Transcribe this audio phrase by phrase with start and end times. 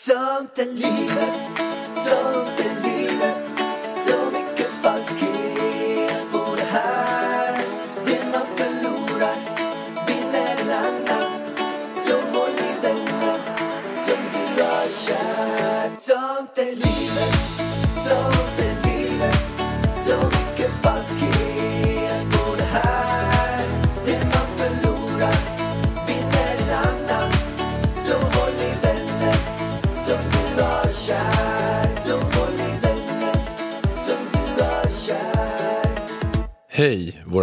[0.00, 1.58] Sånt är livet,
[1.94, 2.87] sånt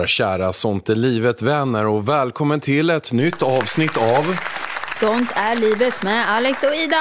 [0.06, 4.36] Våra kära Sånt är livet-vänner och välkommen till ett nytt avsnitt av
[5.00, 6.98] Sånt är livet med Alex och Ida.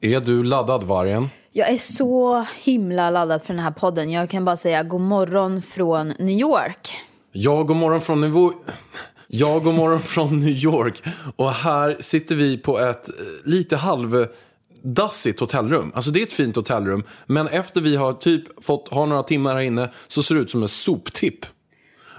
[0.00, 1.28] Är du laddad vargen?
[1.52, 4.10] Jag är så himla laddad för den här podden.
[4.10, 6.94] Jag kan bara säga god morgon från New York.
[7.32, 8.50] Ja, god morgon från nivå...
[9.28, 11.02] Ja, god morgon från New York.
[11.36, 15.92] Och här sitter vi på ett eh, lite halvdassigt hotellrum.
[15.94, 17.04] Alltså det är ett fint hotellrum.
[17.26, 20.50] Men efter vi har typ fått ha några timmar här inne så ser det ut
[20.50, 21.46] som en soptipp.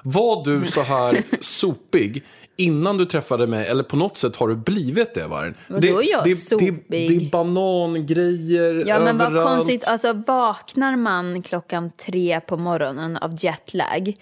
[0.07, 2.23] Var du så här sopig
[2.57, 5.55] innan du träffade mig eller på något sätt har du blivit det vargen?
[5.67, 6.73] Vadå det, jag det, sopig?
[6.87, 9.49] Det, det är banangrejer Ja men vad överallt.
[9.49, 14.15] konstigt, alltså vaknar man klockan tre på morgonen av jetlag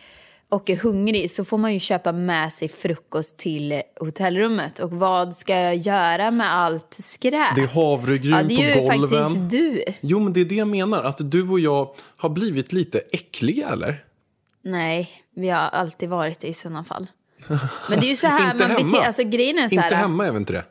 [0.50, 4.80] och är hungrig så får man ju köpa med sig frukost till hotellrummet.
[4.80, 7.56] Och vad ska jag göra med allt skräp?
[7.56, 9.10] Det är havregryn ja, det är ju på golven.
[9.10, 9.84] faktiskt du.
[10.02, 11.04] Jo, men det är det jag menar.
[11.04, 14.04] Att du och jag har blivit lite äckliga, eller?
[14.62, 17.08] Nej, vi har alltid varit det i sådana fall.
[17.90, 18.84] Men det är ju så här man hemma.
[18.92, 19.84] beter Alltså grejen är så här.
[19.84, 20.64] Inte hemma är vi inte det?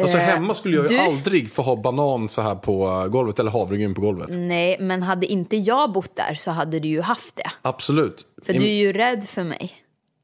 [0.00, 3.38] Alltså Eh, hemma skulle jag ju du- aldrig få ha banan så här på golvet
[3.38, 4.28] eller havregryn på golvet.
[4.32, 7.50] Nej, men hade inte jag bott där så hade du ju haft det.
[7.62, 8.26] Absolut.
[8.46, 9.72] För du är ju rädd för mig.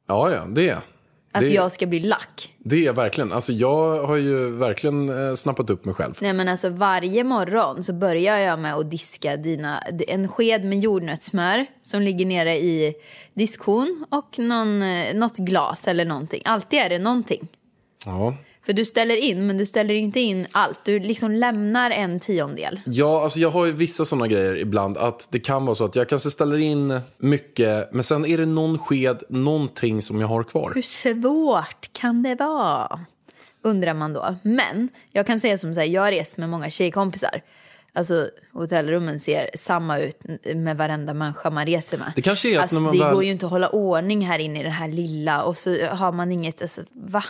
[0.08, 0.78] Ja, ja, det är
[1.36, 2.54] Att det, jag ska bli lack.
[2.58, 3.32] det är jag verkligen.
[3.32, 6.14] Alltså jag har ju verkligen eh, snappat upp mig själv.
[6.20, 9.78] Nej men alltså varje morgon så börjar jag med att diska dina,
[10.08, 12.94] en sked med jordnötssmör som ligger nere i
[13.34, 16.42] diskhon och någon, eh, något glas eller någonting.
[16.44, 17.48] Alltid är det någonting.
[18.04, 18.36] Ja.
[18.66, 20.84] För du ställer in, men du ställer inte in allt.
[20.84, 22.80] Du liksom lämnar en tiondel.
[22.86, 24.96] Ja, alltså jag har ju vissa sådana grejer ibland.
[24.98, 27.92] Att det kan vara så att jag kanske ställer in mycket.
[27.92, 30.72] Men sen är det någon sked, någonting som jag har kvar.
[30.74, 33.00] Hur svårt kan det vara?
[33.62, 34.34] Undrar man då.
[34.42, 37.40] Men jag kan säga som så här, jag har rest med många tjejkompisar.
[37.92, 40.18] Alltså hotellrummen ser samma ut
[40.54, 42.12] med varenda människa man reser med.
[42.16, 44.26] Det kanske är att alltså, när man det väl- går ju inte att hålla ordning
[44.26, 47.24] här inne i det här lilla och så har man inget, alltså va?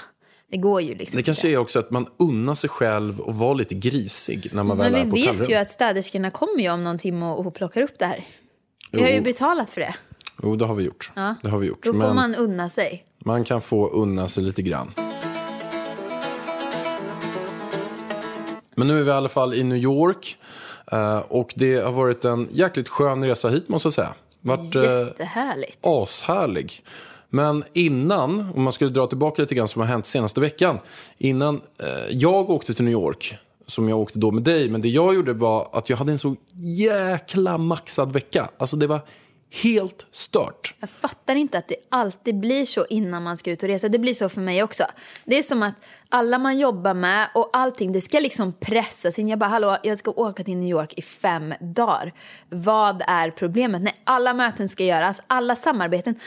[0.51, 3.55] Det går ju liksom Det kanske är också att man unnar sig själv och vara
[3.55, 5.51] lite grisig när man Men väl är vi på vet hotellrum.
[5.51, 8.25] ju att städerskorna kommer ju om någon timme och, och plockar upp det här.
[8.93, 9.95] Vi har ju betalat för det.
[10.43, 11.13] Jo, det har vi gjort.
[11.43, 11.83] Det har vi gjort.
[11.85, 12.17] Då får Men man...
[12.31, 13.05] man unna sig.
[13.47, 14.93] kan få unna sig lite grann.
[18.77, 20.37] Men nu är vi i alla fall i New York.
[20.93, 24.15] eh, Och det har varit en jäkligt skön resa hit måste jag säga.
[24.41, 25.79] Varit eh, Jättehärligt.
[25.83, 26.83] ashärlig.
[27.31, 30.79] Men innan, om man skulle dra tillbaka lite grann som har hänt senaste veckan.
[31.19, 34.71] Innan eh, jag åkte till New York, som jag åkte då med dig.
[34.71, 38.49] Men det jag gjorde var att jag hade en så jäkla maxad vecka.
[38.59, 39.01] Alltså det var
[39.63, 40.75] helt stört.
[40.81, 43.89] Jag fattar inte att det alltid blir så innan man ska ut och resa.
[43.89, 44.85] Det blir så för mig också.
[45.25, 45.75] Det är som att
[46.09, 49.29] alla man jobbar med och allting, det ska liksom pressas in.
[49.29, 52.13] Jag bara, hallå, jag ska åka till New York i fem dagar.
[52.49, 53.83] Vad är problemet?
[53.83, 56.21] Nej, alla möten ska göras, alla samarbeten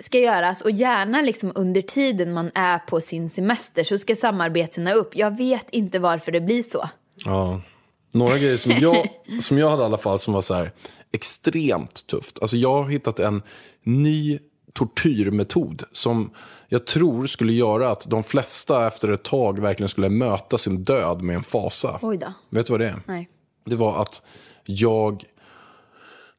[0.00, 4.92] ska göras och gärna liksom under tiden man är på sin semester så ska samarbetena
[4.92, 5.16] upp.
[5.16, 6.88] Jag vet inte varför det blir så.
[7.24, 7.60] Ja.
[8.12, 9.08] Några grejer som jag,
[9.40, 10.72] som jag hade i alla fall som var så här
[11.12, 12.38] extremt tufft.
[12.42, 13.42] Alltså jag har hittat en
[13.82, 14.38] ny
[14.72, 16.30] tortyrmetod som
[16.68, 21.22] jag tror skulle göra att de flesta efter ett tag verkligen skulle möta sin död
[21.22, 21.98] med en fasa.
[22.50, 23.00] Vet du vad det är?
[23.06, 23.28] Nej.
[23.64, 24.22] Det var att
[24.64, 25.24] jag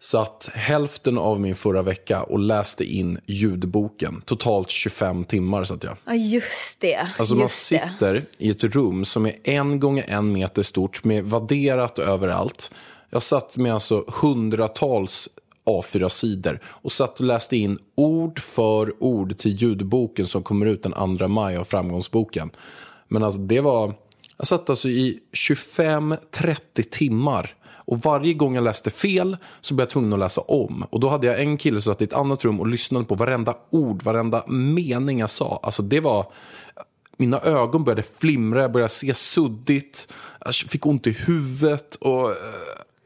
[0.05, 4.21] satt hälften av min förra vecka och läste in ljudboken.
[4.25, 5.97] Totalt 25 timmar satt jag.
[6.05, 7.07] Ja, just det.
[7.17, 7.89] Alltså man just det.
[7.91, 12.73] sitter i ett rum som är en gånger en meter stort med vadderat överallt.
[13.09, 15.29] Jag satt med alltså hundratals
[15.65, 21.17] A4-sidor och satt och läste in ord för ord till ljudboken som kommer ut den
[21.17, 22.51] 2 maj av Framgångsboken.
[23.07, 23.93] Men alltså det var,
[24.37, 26.57] jag satt alltså i 25-30
[26.89, 27.55] timmar
[27.85, 30.85] och varje gång jag läste fel så blev jag tvungen att läsa om.
[30.89, 33.15] Och då hade jag en kille som satt i ett annat rum och lyssnade på
[33.15, 35.59] varenda ord, varenda mening jag sa.
[35.63, 36.31] Alltså det var...
[37.17, 40.13] Mina ögon började flimra, jag började se suddigt.
[40.45, 42.29] Jag fick ont i huvudet och...
[42.29, 42.35] eh,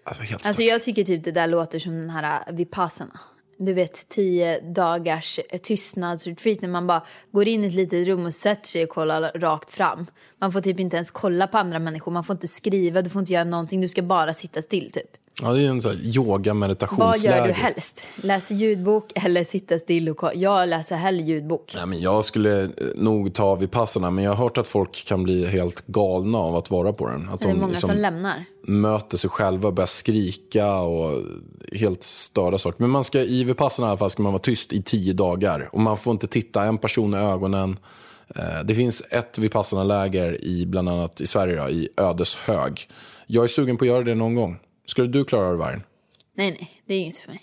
[0.04, 3.20] Alltså helt Alltså jag tycker typ det där låter som den här uh, Vipassana
[3.60, 8.26] du vet, tio dagars eh, tystnadsretreat när man bara går in i ett litet rum
[8.26, 10.06] och sätter sig och kollar rakt fram.
[10.40, 13.20] Man får typ inte ens kolla på andra människor, man får inte skriva, du får
[13.20, 15.18] inte göra någonting, du ska bara sitta still typ.
[15.42, 17.38] Ja, det är ju en sån här yoga Vad meditationsläger.
[17.38, 18.04] gör du helst?
[18.16, 20.32] Läser ljudbok eller sitta still och?
[20.36, 21.72] Jag läser hellre ljudbok.
[21.76, 25.06] Nej, men jag skulle eh, nog ta vid passarna, men jag har hört att folk
[25.08, 27.30] kan bli helt galna av att vara på den.
[27.30, 28.46] Att Det är de många liksom som lämnar.
[28.68, 31.22] möter sig själva och börjar skrika och
[31.74, 32.82] helt störda saker.
[32.82, 35.70] Men man ska, i vipassarna i alla fall ska man vara tyst i tio dagar.
[35.74, 37.78] Och man får inte titta en person i ögonen.
[38.36, 42.90] Eh, Det finns ett vipassana-läger i bland annat i Sverige, då, i Ödeshög.
[43.28, 44.60] Jag är sugen på att göra det någon gång.
[44.90, 45.84] Skulle du klara det, Vargen?
[46.36, 47.42] Nej, nej, det är inget för mig.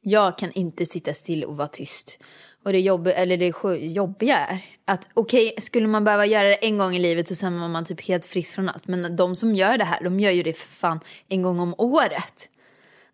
[0.00, 2.18] Jag kan inte sitta still och vara tyst.
[2.64, 6.78] Och det, jobb, eller det jobbiga är att okej, skulle man behöva göra det en
[6.78, 8.88] gång i livet och sen var man typ helt frisk från allt.
[8.88, 11.74] Men de som gör det här, de gör ju det för fan en gång om
[11.78, 12.48] året.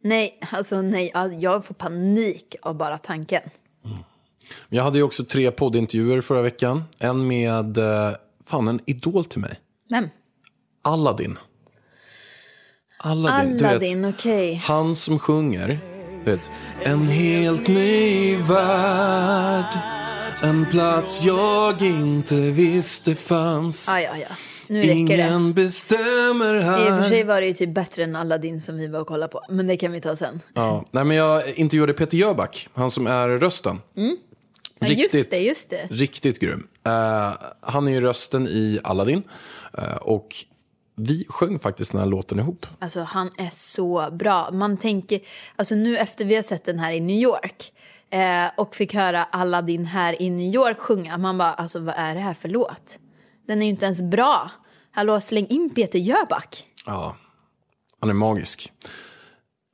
[0.00, 3.42] Nej, alltså nej, jag får panik av bara tanken.
[4.68, 6.82] Jag hade ju också tre poddintervjuer förra veckan.
[6.98, 8.10] En med, eh,
[8.46, 9.60] fan en idol till mig.
[9.90, 10.08] Vem?
[10.84, 11.38] Aladdin.
[13.02, 13.64] Aladdin.
[13.66, 14.62] Aladdin, okej.
[14.64, 15.78] Han som sjunger,
[16.25, 16.50] vet.
[16.82, 19.78] En helt ny värld.
[20.43, 23.88] En plats jag inte visste fanns.
[23.93, 24.26] Ja, ja, ja.
[24.66, 24.99] Nu räcker det.
[24.99, 27.08] Ingen bestämmer I och för här.
[27.08, 29.40] sig var det ju typ bättre än Aladdin som vi var och kollade på.
[29.49, 30.40] Men det kan vi ta sen.
[30.54, 30.84] Ja.
[30.90, 33.81] Nej, men jag intervjuade Peter Jöback, han som är rösten.
[34.78, 35.87] Ja, just det, just det.
[35.90, 36.66] Riktigt grym.
[36.87, 37.28] Eh,
[37.60, 39.22] han är ju rösten i Aladdin.
[39.78, 40.28] Eh, och
[41.02, 42.66] vi sjöng faktiskt den här låten ihop.
[42.78, 44.50] Alltså han är så bra.
[44.50, 45.20] Man tänker,
[45.56, 47.72] alltså nu efter vi har sett den här i New York
[48.10, 52.14] eh, och fick höra Aladdin här i New York sjunga, man bara alltså vad är
[52.14, 52.99] det här för låt?
[53.46, 54.50] Den är ju inte ens bra.
[54.93, 56.66] Hallå, släng in Peter Jöback.
[56.87, 57.16] Ja,
[58.00, 58.72] han är magisk.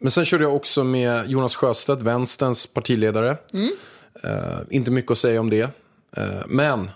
[0.00, 3.36] Men sen körde jag också med Jonas Sjöstedt, vänsterns partiledare.
[4.24, 5.70] Eh, inte mycket att säga om det.
[6.16, 6.90] Eh, men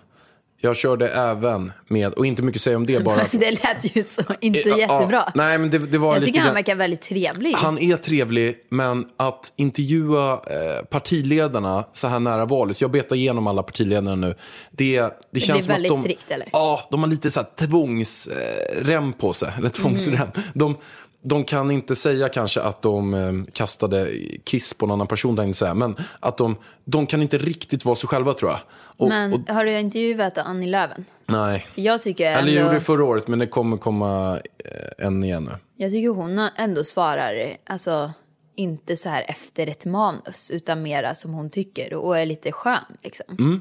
[0.65, 3.21] jag körde även med, och inte mycket att säga om det bara.
[3.33, 5.33] Det lät ju så inte Ja, jättebra.
[5.35, 7.53] nej, men det, det var Jag lite tycker han verkar väldigt trevlig.
[7.53, 12.81] Han är trevlig, men att intervjua eh, partiledarna så här nära valet.
[12.81, 14.35] Jag betar igenom alla partiledarna nu.
[14.71, 15.01] Det,
[15.31, 16.49] det, känns blir som att väldigt de, strikt, eller?
[16.53, 19.53] Ja, de har lite så här tvångsrem på sig.
[19.59, 20.15] Eller tvångsrem.
[20.15, 20.31] Mm.
[20.55, 20.77] De,
[21.23, 24.11] de kan inte säga kanske att de eh, kastade
[24.45, 27.97] kiss på en annan person, där säga, men att de, de kan inte riktigt vara
[27.97, 28.61] sig själva tror jag.
[28.97, 30.91] Och, Men och, har du intervjuat Annie Lööf?
[31.27, 31.67] nej.
[31.75, 35.07] För jag tycker Eller ändå, jag gjorde det förra året, men det kommer komma eh,
[35.07, 35.57] en igen nu.
[35.77, 38.13] jag tycker hon ändå svarar, alltså
[38.57, 42.85] inte så här efter ett manus utan mera som hon tycker och är lite skön
[43.03, 43.37] liksom.
[43.39, 43.61] Mm.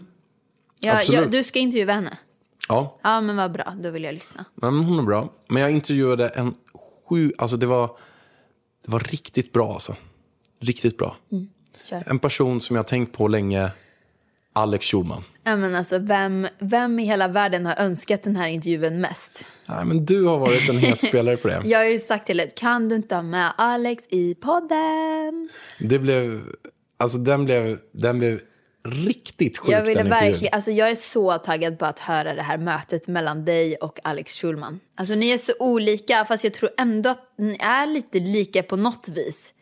[0.87, 1.21] absolut.
[1.21, 2.17] ja, du ska intervjua henne?
[2.69, 4.45] Ja, Ja men vad bra, då vill jag lyssna.
[4.55, 5.29] men hon är bra.
[5.47, 6.53] Men jag intervjuade en
[7.11, 7.87] sju, alltså det var,
[8.85, 9.95] det var riktigt bra alltså.
[10.59, 11.15] Riktigt bra.
[11.83, 12.03] Kör.
[12.05, 13.71] En person som jag har tänkt på länge,
[14.53, 15.23] Alex Schulman.
[15.43, 19.45] Ja men alltså vem, vem i hela världen har önskat den här intervjun mest?
[19.65, 21.61] Nej, men du har varit en het spelare på det.
[21.65, 25.49] Jag har ju sagt till dig, kan du inte ha med Alex i podden?
[25.79, 26.41] Det blev,
[26.97, 28.41] alltså den blev, den blev
[28.83, 32.57] riktigt sjuk Jag ville verkligen, alltså jag är så taggad på att höra det här
[32.57, 34.79] mötet mellan dig och Alex Schulman.
[34.95, 38.75] Alltså ni är så olika, fast jag tror ändå att ni är lite lika på
[38.75, 39.53] något vis.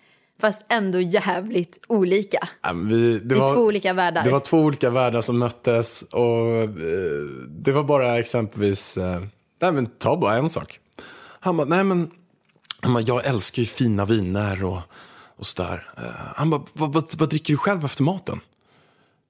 [0.41, 2.49] Fast ändå jävligt olika.
[2.61, 4.23] Ja, vi, det, är var, två olika världar.
[4.23, 6.69] Det var två olika världar som möttes och eh,
[7.49, 9.21] det var bara exempelvis, eh,
[9.61, 10.79] nej men ta bara en sak.
[11.39, 12.11] Han bara, nej men,
[12.81, 14.79] han bara, jag älskar ju fina viner och,
[15.37, 15.89] och sådär.
[15.97, 16.03] Eh,
[16.35, 18.39] han bara, vad, vad, vad dricker du själv efter maten?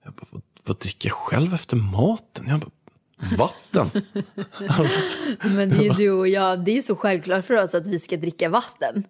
[0.03, 2.45] Jag bara, vad, vad dricker jag själv efter maten?
[2.47, 2.71] Jag bara,
[3.37, 3.91] vatten.
[5.55, 7.87] Men det är ju du och jag, det är ju så självklart för oss att
[7.87, 9.03] vi ska dricka vatten.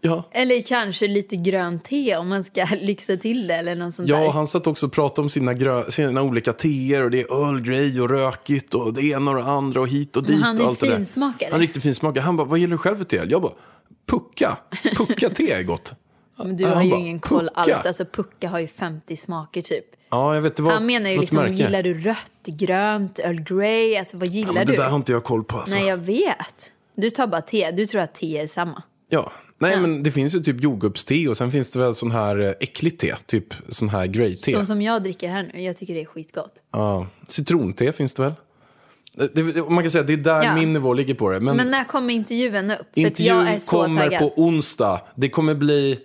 [0.00, 0.28] ja.
[0.32, 4.20] Eller kanske lite grönt te om man ska lyxa till det eller något sånt Ja,
[4.20, 4.30] där.
[4.30, 7.60] han satt också och pratade om sina, grö- sina olika teer och det är Earl
[7.60, 10.42] Grey och rökigt och det ena och det andra och hit och dit.
[10.42, 11.48] han är och allt finsmakare.
[11.52, 12.22] Han är riktigt finsmakare.
[12.22, 13.16] Han bara, vad gillar du själv för te?
[13.28, 13.52] Jag bara,
[14.10, 14.58] pucka.
[14.96, 15.94] Pucka te är gott.
[16.36, 17.60] Men du Han har ju bara, ingen koll pucka.
[17.60, 17.86] alls.
[17.86, 19.84] Alltså pucka har ju 50 smaker typ.
[20.10, 20.56] Ja, jag vet.
[20.56, 21.52] Det var Han menar ju liksom, märke.
[21.54, 23.96] gillar du rött, grönt, Earl Grey?
[23.96, 24.72] Alltså vad gillar ja, men du?
[24.72, 25.58] Det där har inte jag koll på.
[25.58, 25.78] Alltså.
[25.78, 26.72] Nej, jag vet.
[26.96, 27.70] Du tar bara te.
[27.70, 28.82] Du tror att te är samma.
[29.08, 29.32] Ja.
[29.58, 29.80] Nej, Ja.
[29.80, 33.00] men det finns ju typ jordgubbste och sen finns det väl sån här eh, äckligt
[33.00, 33.14] te.
[33.26, 34.52] Typ sån här grey-te.
[34.52, 35.62] Så som jag dricker här nu.
[35.62, 36.54] Jag tycker det är skitgott.
[36.72, 37.06] Ja.
[37.28, 38.34] Citronte finns det väl?
[39.34, 40.54] Det, det, man kan säga att det är där Ja.
[40.54, 41.40] min nivå ligger på det.
[41.40, 42.86] Men, Men när kommer intervjun upp?
[42.94, 45.00] Intervjun kommer på onsdag.
[45.14, 45.98] Det kommer bli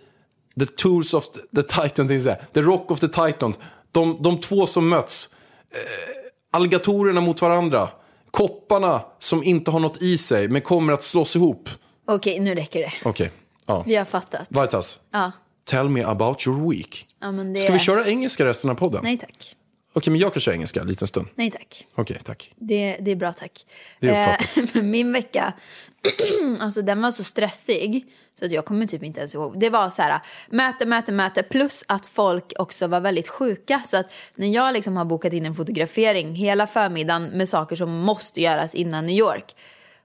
[0.60, 2.36] The Tools of the Titan, jag säga.
[2.54, 3.54] The Rock of the Titan.
[3.92, 5.30] De, de två som möts.
[5.72, 7.90] Eh, alligatorerna mot varandra.
[8.32, 11.70] Kopparna som inte har något i sig men kommer att slås ihop.
[12.08, 12.94] Okej, nu räcker det.
[13.04, 13.32] Okej,
[13.66, 13.84] ja.
[13.88, 14.48] Vi har fattat.
[14.50, 15.00] Vartas.
[15.12, 15.32] Ja.
[15.64, 17.08] Tell me about your week.
[17.22, 17.60] Ja, men det...
[17.60, 19.00] Ska vi köra engelska resten av podden?
[19.04, 19.56] Nej tack.
[19.94, 21.28] Okej, men jag kan köra engelska en liten stund.
[21.36, 21.88] Nej tack.
[21.96, 22.52] Okej, tack.
[22.56, 23.66] Det, det är bra tack.
[24.00, 24.76] Det är uppfattat.
[24.76, 25.54] Eh, min vecka,
[26.60, 28.06] alltså den var så stressig
[28.40, 29.60] så att jag kommer typ inte ens ihåg.
[29.60, 33.82] Det var så här möte, möte, möte plus att folk också var väldigt sjuka.
[33.86, 37.92] Så att när jag liksom har bokat in en fotografering hela förmiddagen med saker som
[37.92, 39.56] måste göras innan New York.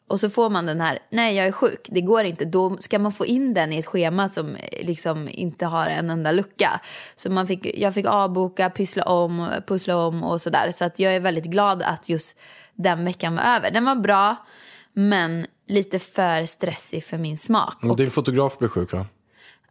[0.08, 2.44] Och så får man den här, nej jag är sjuk, det går inte.
[2.44, 6.10] Då ska man få in den i ett schema som eh, liksom inte har en
[6.10, 6.80] enda lucka.
[7.16, 10.70] Så man fick, jag fick avboka, pyssla om, pussla om och sådär.
[10.72, 12.38] Så att jag är väldigt glad att just
[12.74, 13.70] den veckan var över.
[13.70, 14.36] Den var bra,
[14.92, 17.84] men lite för stressig för min smak.
[17.84, 19.06] Och Din fotograf blev sjuk va?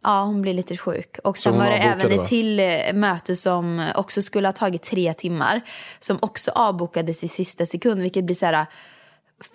[0.02, 1.18] Ja, hon blev lite sjuk.
[1.24, 2.22] Och sen var det även va?
[2.22, 5.60] ett till eh, möte som också skulle ha tagit tre timmar.
[6.00, 8.66] Som också avbokades i sista sekund, vilket blir så här...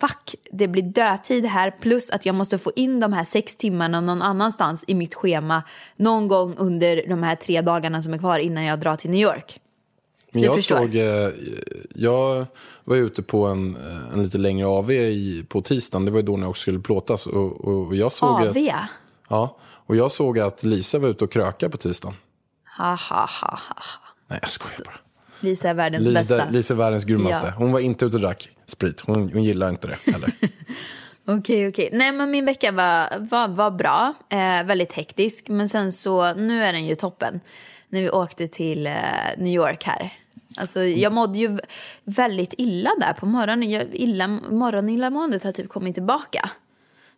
[0.00, 4.00] Fuck, det blir dödtid här plus att jag måste få in de här sex timmarna
[4.00, 5.62] någon annanstans i mitt schema
[5.96, 9.20] någon gång under de här tre dagarna som är kvar innan jag drar till New
[9.20, 9.61] York.
[10.32, 11.28] Men jag såg, eh,
[11.94, 12.46] jag
[12.84, 16.04] var ute på en, eh, en lite längre AV i, på tisdagen.
[16.04, 17.26] Det var ju då när jag också skulle plåtas.
[17.26, 18.48] Och, och jag såg AV?
[18.48, 18.88] Att,
[19.28, 22.14] ja, och jag såg att Lisa var ute och kröka på tisdagen.
[22.78, 23.76] Ha, ha, ha, ha.
[24.28, 24.98] Nej, jag skojar bara.
[25.40, 26.50] Lisa är världens Lisa, bästa.
[26.50, 27.46] Lisa är världens grymmaste.
[27.46, 27.52] Ja.
[27.56, 29.00] Hon var inte ute och drack sprit.
[29.00, 30.32] Hon, hon gillar inte det heller.
[31.24, 31.88] Okej, okej.
[31.92, 34.14] Nej, men min vecka var, var, var bra.
[34.28, 35.48] Eh, väldigt hektisk.
[35.48, 37.40] Men sen så, nu är den ju toppen.
[37.88, 38.92] När vi åkte till eh,
[39.38, 40.12] New York här.
[40.56, 41.58] Alltså, jag mådde ju
[42.04, 43.70] väldigt illa där på morgonen.
[43.70, 46.50] Jag, illa, morgonillamåendet har typ kommit tillbaka.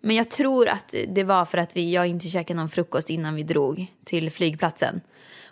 [0.01, 3.35] Men jag tror att det var för att vi, jag inte käkade någon frukost innan
[3.35, 5.01] vi drog till flygplatsen.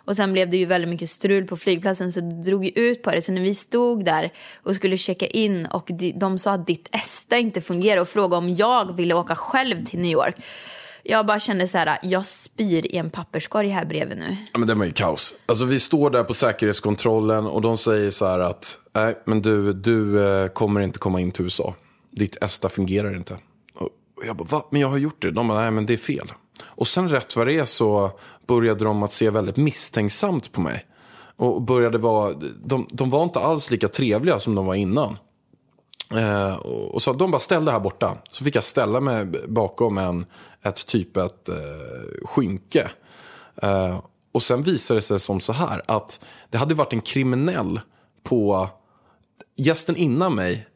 [0.05, 3.03] Och sen blev det ju väldigt mycket strul på flygplatsen så det drog ju ut
[3.03, 3.21] på det.
[3.21, 6.89] Så när vi stod där och skulle checka in och de, de sa att ditt
[6.91, 10.35] ESTA inte fungerar och frågade om jag ville åka själv till New York.
[11.03, 14.37] Jag bara kände så här, jag spyr i en papperskorg här bredvid nu.
[14.53, 15.35] Ja, men det var ju kaos.
[15.45, 19.73] Alltså, vi står där på säkerhetskontrollen och de säger så här att nej, men du,
[19.73, 21.75] du eh, kommer inte komma in till USA.
[22.11, 23.37] Ditt ESTA fungerar inte.
[23.73, 23.89] Och
[24.23, 24.65] och jag bara, va?
[24.69, 25.31] Men jag har gjort det.
[25.31, 26.31] De bara, nej men det är fel.
[26.63, 28.11] Och sen rätt vad det är så
[28.47, 30.85] började de att se väldigt misstänksamt på mig.
[31.35, 32.33] Och började vara,
[32.65, 35.17] de, de var inte alls lika trevliga som de var innan.
[36.11, 38.17] Eh, och och så de bara ställde här borta.
[38.31, 40.25] Så fick jag ställa mig bakom en,
[40.63, 42.91] ett typ ett eh, skynke.
[43.55, 43.99] Eh,
[44.31, 47.79] och sen visade det sig som så här att det hade varit en kriminell
[48.23, 48.69] på
[49.55, 50.67] gästen innan mig.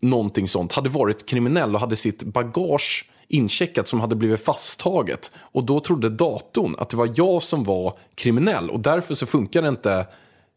[0.00, 5.32] Någonting sånt hade varit kriminell och hade sitt bagage incheckat som hade blivit fasttaget.
[5.36, 9.68] Och då trodde datorn att det var jag som var kriminell och därför så funkar
[9.68, 10.06] inte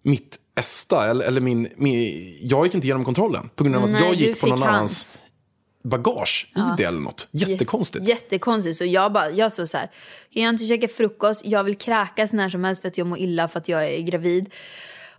[0.03, 3.89] mitt ESTA eller, eller min, min, jag gick inte igenom kontrollen på grund av att
[3.89, 5.21] Nej, jag gick på någon fick annans hans.
[5.83, 7.27] bagage i det eller något.
[7.31, 8.07] Jättekonstigt.
[8.07, 8.77] Jättekonstigt.
[8.77, 9.91] Så jag, bara, jag såg så här,
[10.33, 13.17] kan jag inte käka frukost, jag vill kräkas när som helst för att jag mår
[13.17, 14.53] illa för att jag är gravid.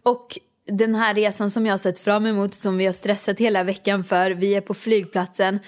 [0.02, 3.62] Och den här resan som jag har sett fram emot, som vi har stressat hela
[3.64, 5.59] veckan för, vi är på flygplatsen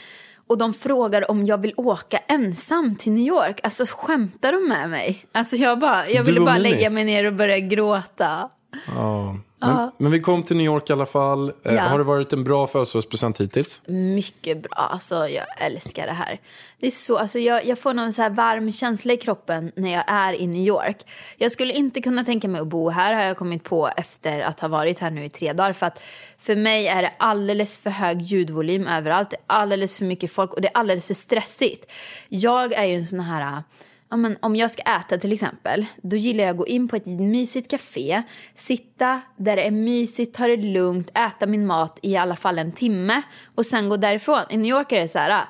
[0.47, 3.61] och de frågar om jag vill åka ensam till New York.
[3.63, 5.25] Alltså skämtar de med mig?
[5.33, 8.51] Alltså jag, bara, jag ville bara lägga mig ner och börja gråta.
[9.61, 11.49] Men, men vi kom till New York i alla fall.
[11.49, 11.83] Eh, Ja.
[11.83, 13.83] Har det varit en bra födelsedagspresent hittills?
[13.87, 14.73] Mycket bra.
[14.75, 16.41] Alltså, jag älskar det här.
[16.81, 19.93] Det är så, alltså, jag, jag får någon så här varm känsla i kroppen när
[19.93, 20.97] jag är i New York.
[21.37, 24.61] Jag skulle inte kunna tänka mig att bo här, har jag kommit på efter att
[24.61, 25.73] ha varit här nu i tre dagar.
[25.73, 26.03] För att
[26.39, 29.31] för mig är det alldeles för hög ljudvolym överallt.
[29.31, 31.93] Det är alldeles för mycket folk och det är alldeles för stressigt.
[32.29, 33.63] Jag är ju en sån här...
[34.11, 36.97] Ja, men om jag ska äta till exempel, då gillar jag att gå in på
[36.97, 38.23] ett mysigt café,
[38.55, 42.73] sitta där det är mysigt, ta det lugnt, äta min mat i alla fall en
[42.73, 43.23] timme
[43.55, 44.41] och sen gå därifrån.
[44.51, 45.49] I New York är det så här, ah,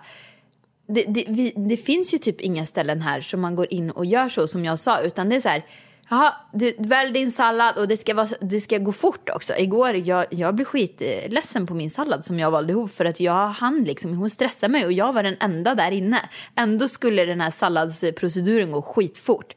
[0.89, 4.07] det, det, vi, det finns ju typ inga ställen här som man går in och
[4.07, 5.65] gör så som jag sa, utan det är så här,
[6.11, 9.57] jaha, du välj din sallad och det ska, vara, det ska gå fort också.
[9.57, 13.49] Igår, jag, jag blev skitledsen på min sallad som jag valde ihop för att jag
[13.49, 16.29] hann liksom, hon stressade mig och jag var den enda där inne.
[16.55, 19.55] Ändå skulle den här salladsproceduren gå skitfort.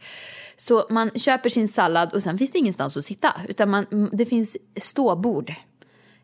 [0.57, 4.25] Så man köper sin sallad och sen finns det ingenstans att sitta, utan man, det
[4.25, 5.53] finns ståbord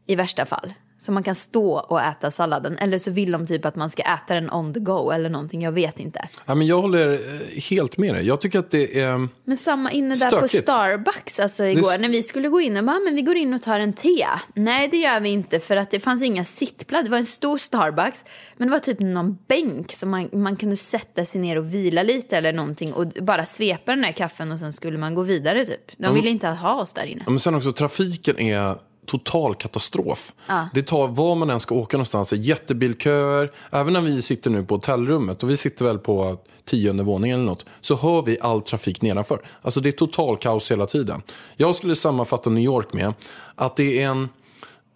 [0.05, 0.73] i värsta fall.
[1.01, 2.77] Så man kan stå och äta salladen.
[2.77, 5.61] Eller så vill de typ att man ska äta den on the go eller någonting,
[5.61, 6.29] jag vet inte.
[6.45, 8.27] Ja, men jag håller eh, helt med dig.
[8.27, 9.27] Jag tycker att det är...
[9.43, 10.63] Men samma inne där på Stökigt.
[10.63, 13.61] Starbucks alltså igår när vi skulle gå in och bara, men vi går in och
[13.61, 14.25] tar en te.
[14.53, 17.03] Nej det gör vi inte för att det fanns inga sittplatser.
[17.03, 18.25] Det var en stor Starbucks
[18.57, 22.03] men det var typ någon bänk som man, man kunde sätta sig ner och vila
[22.03, 25.65] lite eller någonting och bara svepa den där kaffen och sen skulle man gå vidare
[25.65, 25.91] typ.
[25.97, 27.23] De ville inte ha oss där inne.
[27.25, 28.75] Ja, men sen också trafiken är
[29.09, 30.33] total katastrof.
[30.73, 33.51] Det tar, var man än ska åka någonstans, jättebilköer.
[33.71, 37.49] Även när vi sitter nu på hotellrummet, och vi sitter väl på tionde våningen eller
[37.49, 39.41] något, så hör vi all trafik nedanför.
[39.61, 41.21] Alltså det är total kaos hela tiden.
[41.57, 43.13] Jag skulle sammanfatta New York med
[43.55, 44.29] att det är en,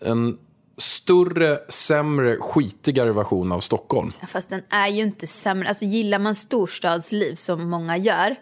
[0.06, 0.38] en
[0.78, 4.12] större, sämre, skitigare version av Stockholm.
[4.28, 5.70] Fast den är ju inte sämre.
[5.70, 8.36] Alltså gillar man storstadsliv som många gör.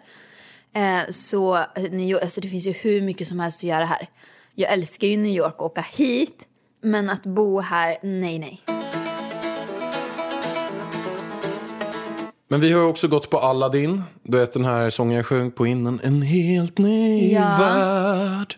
[0.74, 3.84] Eh, så eh, New York, alltså det finns ju hur mycket som helst att göra
[3.84, 4.08] här.
[4.54, 6.48] Jag älskar ju New York och åka hit.
[6.82, 8.62] Men att bo här, nej nej.
[12.48, 14.02] Men vi har också gått på Aladdin.
[14.22, 16.00] Du vet den här sången jag sjöng på innan.
[16.02, 17.56] En helt ny Ja.
[17.60, 18.54] värld.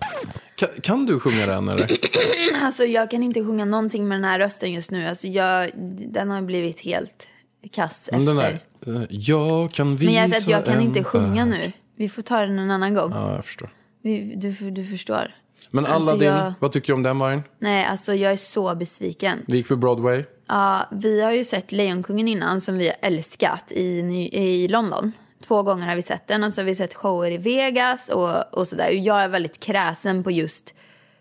[0.56, 1.90] Kan, kan du sjunga den eller?
[2.62, 5.06] Alltså jag kan inte sjunga någonting med den här rösten just nu.
[5.08, 5.70] Alltså jag,
[6.12, 7.28] den har blivit helt
[7.72, 8.16] kass efter.
[8.16, 8.60] Men den där.
[8.86, 11.54] eh, Jag kan visa Men hjärtat, jag kan inte sjunga värld.
[11.64, 11.72] nu.
[11.96, 13.10] Vi får ta den en annan gång.
[13.14, 13.70] Ja, jag förstår.
[14.02, 15.34] Vi, du, du förstår.
[15.71, 17.42] Men Alltså, Aladdin, jag- vad tycker du om den vargen?
[17.59, 19.44] Nej, alltså jag är så besviken.
[19.47, 20.25] Vi gick på Broadway.
[20.49, 23.88] Ja, vi har ju sett Lejonkungen innan som vi har älskat i,
[24.33, 25.12] i London.
[25.44, 28.54] Två gånger har vi sett den och så har vi sett shower i Vegas och,
[28.59, 28.90] och sådär.
[28.90, 30.75] Jag är väldigt kräsen på just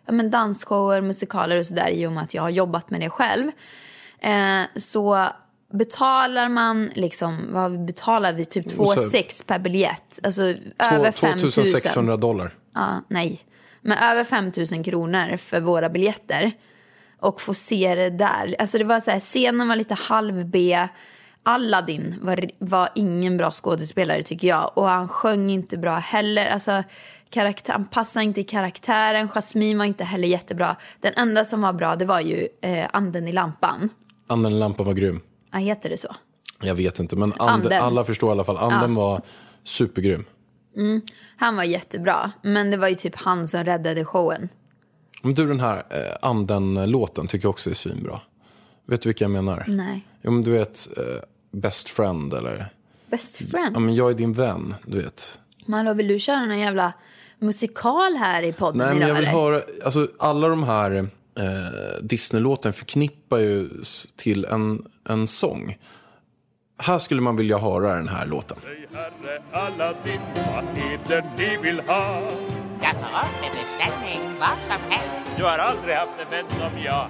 [0.06, 3.10] ja, men dansshower, musikaler och sådär i och med att jag har jobbat med det
[3.10, 3.48] själv.
[4.20, 5.26] Eh, så
[5.74, 8.46] betalar man liksom, vad betalar vi?
[8.46, 10.20] Typ 2 så- 6 per biljett.
[10.24, 11.40] Alltså Två- över 5 000.
[11.52, 12.54] 2600 dollar.
[12.76, 13.40] Ja, nej.
[13.84, 16.52] Men över 5 000 kronor för våra biljetter.
[17.20, 18.56] Och få se det där.
[18.60, 20.88] Alltså det var så här, scenen var lite halv B.
[21.44, 24.72] Aladdin var, var ingen bra skådespelare tycker jag.
[24.78, 26.46] Och han sjöng inte bra heller.
[26.50, 26.84] Alltså,
[27.30, 29.30] karaktär, han passade inte i karaktären.
[29.30, 30.76] Jasmine var inte heller jättebra.
[31.00, 33.90] Den enda som var bra det var ju eh, anden i lampan.
[34.28, 35.22] Anden lampan var grym.
[35.52, 36.16] Ja, heter det så?
[36.62, 37.84] Jag vet inte, men ande, Anden.
[37.84, 38.58] alla förstår i alla fall.
[38.58, 39.22] Anden var
[39.64, 40.26] supergrym.
[41.38, 42.32] Han var jättebra.
[42.42, 44.50] Men det var ju typ han som räddade showen.
[45.24, 48.20] Men du, den här eh, anden-låten tycker jag också är svinbra.
[48.86, 49.66] Vet du vilka jag menar?
[49.68, 50.08] Nej.
[50.22, 51.04] Jo, men du vet eh,
[51.52, 52.74] Best Friend eller?
[53.12, 53.76] Best friend.
[53.76, 55.40] Ja, men jag är din vän, du vet.
[55.66, 56.94] Men hallå, vill du köra någon jävla
[57.40, 59.40] musikal här i podden Nej, men idag jag vill eller?
[59.40, 63.70] höra, alltså alla de här eh, Disney-låten förknippar ju
[64.16, 65.78] till en, en sång.
[66.78, 68.58] Här skulle man vilja höra den här låten.
[68.64, 72.22] Säg herre Aladdin, vad är det ni vill ha?
[72.82, 75.24] Jag tar upp en beställning, vad som helst.
[75.38, 77.08] Du har aldrig haft en vän som jag.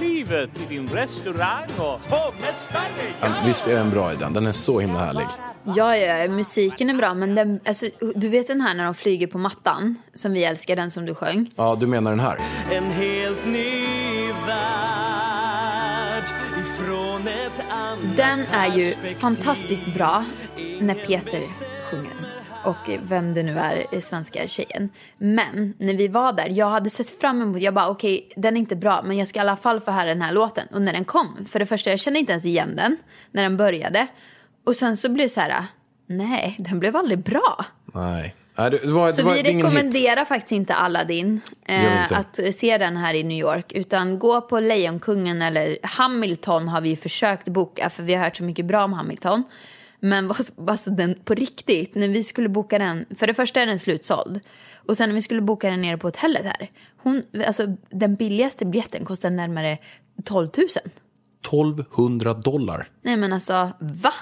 [0.00, 2.82] Livet i din restaurang och hovmästare,
[3.20, 4.32] Ja, visst är den bra i den?
[4.32, 5.26] Den är så himla härlig.
[5.64, 8.94] Ja, ja, ja, musiken är bra, men den, alltså, du vet den här när de
[8.94, 11.50] flyger på mattan, som vi älskar, den som du sjöng.
[11.56, 12.38] Ja, du menar den här?
[18.16, 20.24] Den är ju fantastiskt bra
[20.80, 21.40] när Peter
[21.90, 22.26] sjunger den.
[22.64, 24.90] Och vem det nu är, är svenska tjejen.
[25.18, 28.60] Men när vi var där, jag hade sett fram emot, jag bara okej, den är
[28.60, 30.66] inte bra, men jag ska i alla fall få höra den här låten.
[30.70, 32.96] Och när den kom, för det första, jag kände inte ens igen den
[33.30, 34.06] när den började.
[34.64, 35.66] Och sen så blev det så här,
[36.06, 37.64] nej, den blev aldrig bra.
[37.94, 38.34] Nej.
[38.58, 42.16] Nej det, det var, det Så var vi rekommenderar faktiskt inte Aladdin eh, inte.
[42.16, 43.72] att se den här i New York.
[43.72, 48.36] Utan gå på Lejonkungen eller Hamilton har vi ju försökt boka för vi har hört
[48.36, 49.44] så mycket bra om Hamilton.
[50.00, 53.66] Men vad- alltså den, på riktigt, när vi skulle boka den, för det första är
[53.66, 54.40] den slutsåld.
[54.88, 56.70] Och sen när vi skulle boka den nere på hotellet här,
[57.02, 59.78] hon, alltså den billigaste biljetten kostade närmare
[60.24, 60.66] 12 000.
[61.44, 62.88] 1200 dollar.
[63.02, 64.12] Nej men alltså, va?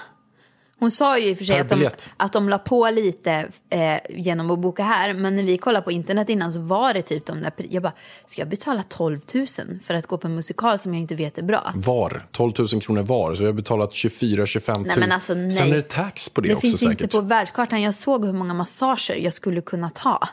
[0.81, 3.97] Hon sa ju i och för sig att de, att de la på lite eh,
[4.09, 5.13] genom att boka här.
[5.13, 7.51] Men när vi kollade på internet innan så var det typ de där...
[7.69, 7.93] Jag bara,
[8.25, 9.47] ska jag betala 12 000
[9.83, 11.71] för att gå på en musikal som jag inte vet är bra?
[11.75, 12.27] Var.
[12.31, 13.35] 12 000 kronor var.
[13.35, 14.85] Så jag har betalat 24-25 000.
[14.87, 15.51] Nej, men alltså, nej.
[15.51, 17.01] Sen är det tax på det, Det också finns säkert.
[17.01, 17.81] inte på världskartan.
[17.81, 20.27] Jag såg hur många massager jag skulle kunna ta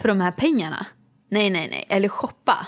[0.00, 0.86] för de här pengarna.
[1.30, 1.86] Nej, nej, nej.
[1.88, 2.66] Eller shoppa.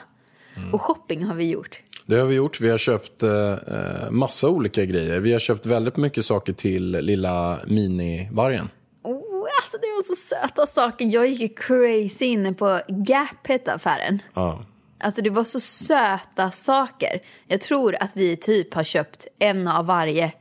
[0.57, 0.75] Mm.
[0.75, 1.81] Och shopping har vi gjort.
[2.11, 2.61] Det har vi gjort.
[2.61, 5.21] Vi har köpt eh, massa olika grejer.
[5.21, 8.69] Vi har köpt väldigt mycket saker till lilla minivargen.
[9.03, 11.07] Oh, alltså det var så söta saker.
[11.07, 14.23] Jag gick ju crazy inne på Gap hette affären.
[14.35, 14.65] Ja.
[15.01, 17.23] Alltså det var så söta saker.
[17.47, 20.33] Jag tror att vi typ har köpt en av varje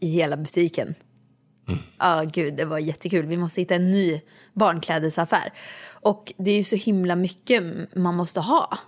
[0.00, 0.94] i hela butiken.
[1.98, 3.26] Ja, gud, det var jättekul.
[3.26, 4.20] Vi måste hitta en ny
[4.54, 5.52] barnklädesaffär.
[5.86, 7.62] Och det är ju så himla mycket
[7.94, 8.78] man måste ha.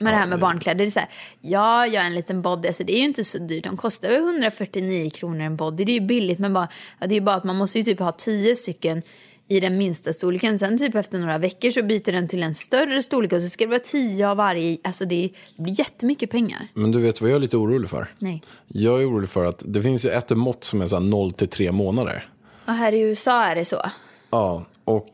[0.00, 0.78] Med det här med barnkläder.
[0.78, 1.08] Det är så här,
[1.40, 2.68] ja, jag har en liten body.
[2.68, 3.64] Alltså det är ju inte så dyrt.
[3.64, 5.84] De kostar väl 149 kronor en body.
[5.84, 6.38] Det är ju billigt.
[6.38, 6.68] Men bara,
[7.00, 9.02] det är ju bara att man måste ju typ ha tio stycken
[9.48, 10.58] i den minsta storleken.
[10.58, 13.32] Sen typ efter några veckor så byter den till en större storlek.
[13.32, 14.78] Och så ska det vara tio av varje.
[14.84, 15.30] Alltså det, är,
[15.62, 16.68] blir jättemycket pengar.
[16.74, 18.14] Men du vet vad jag är lite orolig för?
[18.18, 18.42] Nej.
[18.66, 21.32] Jag är orolig för att det finns ju ett mått som är så här 0
[21.32, 22.28] till 3 månader.
[22.66, 23.82] Och här i USA är det så.
[24.30, 25.10] Ja, och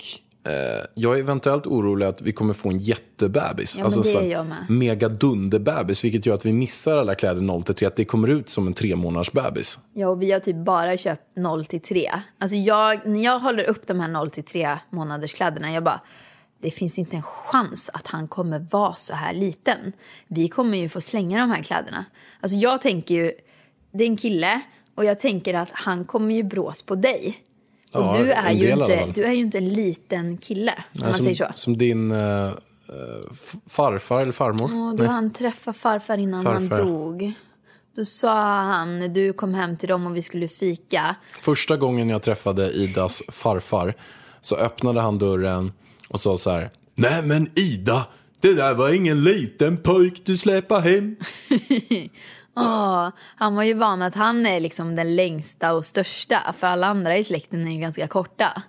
[0.94, 3.78] jag är eventuellt orolig att vi kommer få en jättebebis.
[3.78, 4.70] Ja, men det så är här jag med.
[4.70, 7.86] Mega dunderbebis, vilket gör att vi missar alla kläder 0 till 3.
[7.86, 9.80] Att det kommer ut som en tre månaders bebis.
[9.94, 12.10] Ja, och vi har typ bara köpt 0 till 3.
[12.38, 16.00] Alltså jag, när jag håller upp de här 0 till 3 månaders kläderna, jag bara,
[16.62, 19.92] det finns inte en chans att han kommer vara så här liten.
[20.28, 22.04] Vi kommer ju få slänga de här kläderna.
[22.40, 23.32] Alltså jag tänker ju,
[23.92, 24.60] det är en kille
[24.94, 27.38] och jag tänker att han kommer ju brås på dig.
[27.92, 31.14] Och Ja, du, är ju inte, du är ju inte en liten kille, om man
[31.14, 31.46] som, säger så.
[31.54, 34.88] som din f- farfar eller farmor.
[34.90, 36.76] Och då han träffade farfar innan Farfar.
[36.76, 37.32] han dog.
[37.96, 41.16] Då sa han, när du kom hem till dem och vi skulle fika.
[41.40, 43.94] Första gången jag träffade Idas farfar
[44.40, 45.72] så öppnade han dörren
[46.08, 46.70] och sa så här.
[46.94, 48.06] Nej men Ida,
[48.40, 51.16] det där var ingen liten pojk du släpar hem.
[52.56, 56.54] Oh, han var ju van att han är liksom den längsta och största.
[56.58, 58.62] För alla andra i släkten är ju ganska korta.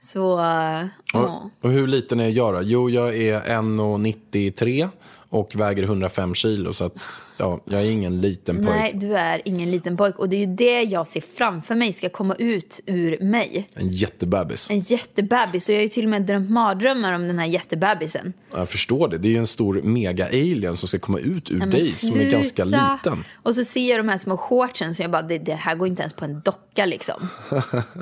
[0.00, 0.84] Så, oh.
[1.14, 2.60] Och, och hur liten är jag då?
[2.62, 4.88] Jo, jag är 1,93
[5.32, 6.72] och väger 105 kilo.
[6.72, 8.68] Så att, ja, jag är ingen liten pojk.
[8.68, 10.18] nej, du är ingen liten pojk.
[10.18, 13.66] Och det är ju det jag ser framför mig ska komma ut ur mig.
[13.74, 14.70] En jättebebis.
[14.70, 15.68] En jättebebis.
[15.68, 18.32] Och jag har ju till och med drömt mardrömmar om den här jättebebisen.
[18.54, 19.18] Jag förstår det.
[19.18, 22.30] Det är ju en stor mega-alien som ska komma ut ur Ja, dig som är
[22.30, 23.24] ganska liten.
[23.42, 25.88] Och så ser jag de här små shortsen så jag bara, det, det här går
[25.88, 27.28] inte ens på en docka liksom.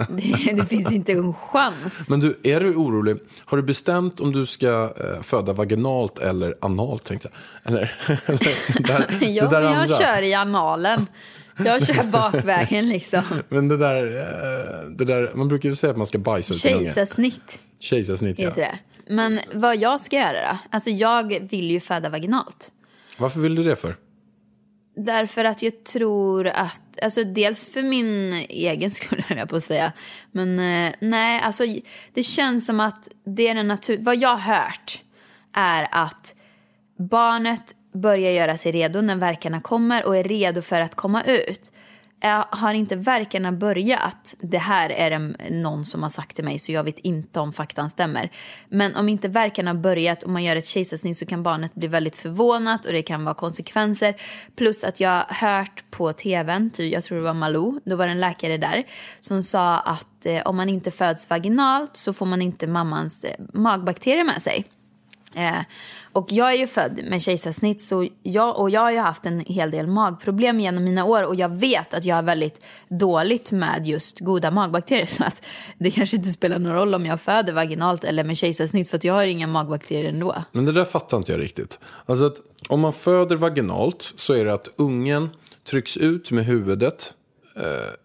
[0.09, 2.09] det, det finns inte en chans.
[2.09, 3.17] Men du, är du orolig?
[3.45, 7.11] Har du bestämt om du ska eh, föda vaginalt eller analt?
[7.21, 7.73] Tänkte jag.
[7.73, 7.95] Eller,
[8.27, 9.97] eller det, där, Ja, det där jag andra.
[9.97, 11.07] kör i analen.
[11.65, 13.23] Jag kör bakvägen liksom.
[13.49, 16.61] Men det där, eh, det där, man brukar ju säga att man ska bajsa ut.
[16.61, 18.51] Kejsarsnitt Kejsarsnitt, ja.
[18.57, 18.79] det.
[19.09, 20.59] Men vad jag ska göra då?
[20.71, 22.73] Alltså jag vill ju föda vaginalt.
[23.19, 23.97] Varför vill du det för?
[24.97, 29.65] Därför att jag tror att, alltså dels för min egen skull höll jag på att
[29.65, 29.93] säga.
[30.33, 31.65] Men eh, nej, alltså
[32.15, 35.03] det känns som att det är den natur, vad jag har hört
[35.53, 36.35] är att
[37.01, 41.73] barnet börjar göra sig redo när verkarna kommer och är redo för att komma ut.
[42.51, 46.73] Har inte verkarna börjat, det här är det någon som har sagt till mig så
[46.73, 48.31] jag vet inte om faktan stämmer.
[48.69, 51.89] Men om inte verkarna har börjat och man gör ett kejsarsnitt så kan barnet bli
[51.89, 54.15] väldigt förvånat och det kan vara konsekvenser.
[54.57, 58.07] Plus att jag har hört på tvn, ty jag tror det var Malou, då var
[58.07, 58.85] det en läkare där
[59.21, 63.35] som sa att eh, om man inte föds vaginalt så får man inte mammans eh,
[63.53, 64.65] magbakterier med sig.
[65.35, 65.61] Eh,
[66.13, 69.41] och jag är ju född med kejsarsnitt så jag, och jag har ju haft en
[69.41, 73.87] hel del magproblem genom mina år och jag vet att jag är väldigt dåligt med
[73.87, 75.43] just goda magbakterier så att
[75.79, 79.05] det kanske inte spelar någon roll om jag föder vaginalt eller med kejsarsnitt för att
[79.05, 80.45] jag har inga magbakterier ändå.
[80.53, 81.79] Men det där fattar inte jag riktigt.
[82.07, 82.37] Alltså att
[82.69, 85.31] om man föder vaginalt så är det att ungen
[85.71, 87.15] trycks ut med huvudet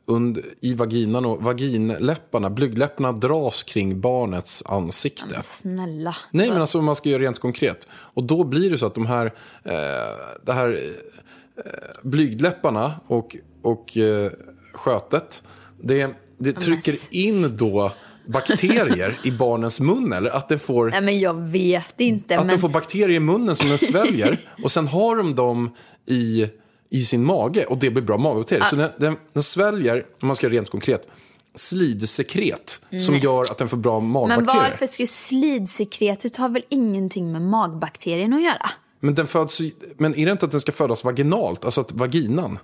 [0.07, 5.43] und, i vaginan och vaginläpparna, blygdläpparna dras kring barnets ansikte.
[5.43, 6.15] Snälla.
[6.31, 7.87] Nej, men alltså om man ska göra rent konkret.
[7.91, 9.25] Och då blir det så att de här,
[9.63, 9.71] eh,
[10.45, 10.79] det här
[11.57, 11.63] eh,
[12.03, 14.31] blygdläpparna och, och eh,
[14.73, 15.43] skötet,
[15.81, 17.91] det, det trycker in då
[18.27, 20.13] bakterier i barnens mun.
[20.13, 20.89] Eller att den får...
[20.89, 22.37] Nej men jag vet inte.
[22.37, 22.55] Att men...
[22.55, 25.75] de får bakterier i munnen som den sväljer och sen har de dem
[26.07, 26.49] i,
[26.89, 28.63] i sin mage och det blir bra magbakterier.
[28.63, 31.07] Så den, den, den sväljer, om man ska rent konkret,
[31.55, 34.69] slidsekret som gör att den får bra Men magbakterier.
[34.69, 38.69] varför skulle slidsekretet ha väl ingenting med magbakterien att göra?
[38.99, 39.61] Men, den föds,
[39.97, 42.59] men är det inte att den ska födas vaginalt, alltså att vaginan?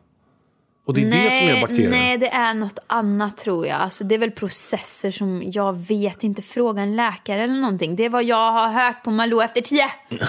[0.85, 1.91] Och det är det som är bakterien?
[1.91, 3.81] Nej, det är något annat tror jag.
[3.81, 6.41] Alltså, det är väl processer som jag vet inte.
[6.41, 7.95] Fråga en läkare eller någonting.
[7.95, 9.85] Det är vad jag har hört på Malou efter tio.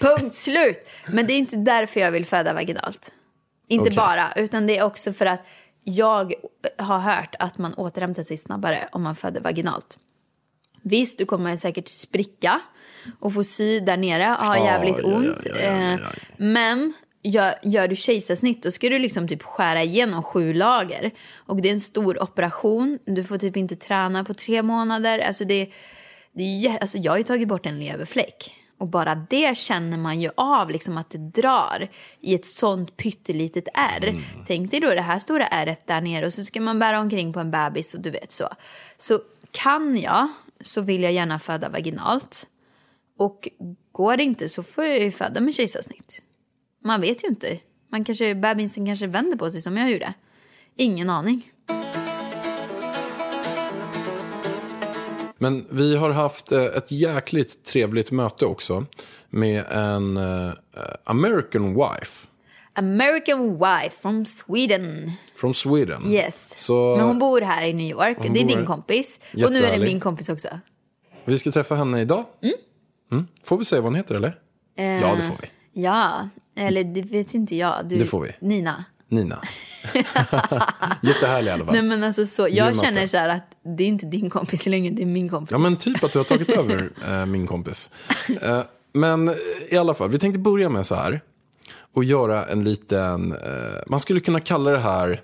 [0.00, 0.88] Punkt slut.
[1.08, 3.12] Men det är inte därför jag vill föda vaginalt.
[3.68, 3.96] Inte Okej.
[3.96, 5.46] bara, utan det är också för att
[5.84, 6.34] jag
[6.78, 9.98] har hört att man återhämtar sig snabbare om man föder vaginalt.
[10.82, 12.60] Visst, du kommer säkert spricka
[13.20, 15.42] och få sy där nere och ha jävligt ja, ont.
[15.44, 16.00] ja, ja, ja, Eh,
[16.36, 21.10] Men gör, gör du kejsarsnitt då ska du liksom typ skära igenom sju lager.
[21.34, 22.98] Och det är en stor operation.
[23.04, 25.18] Du får typ inte träna på tre månader.
[25.18, 25.70] Alltså det,
[26.32, 28.54] det är alltså jag har ju tagit bort en leverfläck.
[28.78, 31.88] Och bara det känner man ju av, liksom att det drar
[32.20, 34.22] i ett sånt pyttelitet ärr.
[34.46, 37.32] Tänk dig då det här stora ärret där nere och så ska man bära omkring
[37.32, 38.48] på en bebis och du vet så.
[38.96, 40.28] Så kan jag
[40.60, 42.46] så vill jag gärna föda vaginalt.
[43.18, 43.48] Och
[43.92, 46.22] går det inte så får jag ju föda med kejsarsnitt.
[46.84, 47.58] Man vet ju inte.
[47.88, 50.14] Man kanske, bebisen kanske vänder på sig som jag gjorde.
[50.76, 51.52] Ingen aning.
[55.46, 58.84] Men vi har haft eh, ett jäkligt trevligt möte också
[59.30, 60.52] med en eh,
[61.04, 62.28] American wife.
[62.72, 65.12] American wife from Sweden.
[65.36, 66.12] From Sweden.
[66.12, 66.52] Yes.
[66.56, 68.18] Så Men hon bor här i New York.
[68.22, 69.20] Det är bor din kompis.
[69.44, 70.48] Och nu är det min kompis också.
[71.24, 72.24] vi ska träffa henne idag.
[73.12, 73.26] Mm.
[73.44, 74.38] Får vi säga vad hon heter eller?
[74.76, 75.80] ja, det får vi.
[75.82, 77.88] Ja, eller det vet inte jag.
[77.88, 78.30] Du, Det får vi.
[78.40, 78.84] Nina.
[79.08, 79.42] Nina.
[81.02, 81.74] Jättehärlig i alla fall.
[81.74, 82.86] Nej men alltså så, jag Grymmaste.
[82.86, 85.50] känner så här att det är inte din kompis längre, det är min kompis.
[85.50, 87.90] Ja, men typ att du har tagit över eh, min kompis.
[88.42, 88.60] Eh,
[88.92, 89.34] men eh,
[89.70, 91.20] i alla fall, vi tänkte börja med så här.
[91.94, 93.38] Och göra en liten, eh,
[93.86, 95.20] man skulle kunna kalla det här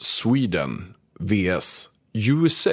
[0.00, 2.70] Sweden vs USA.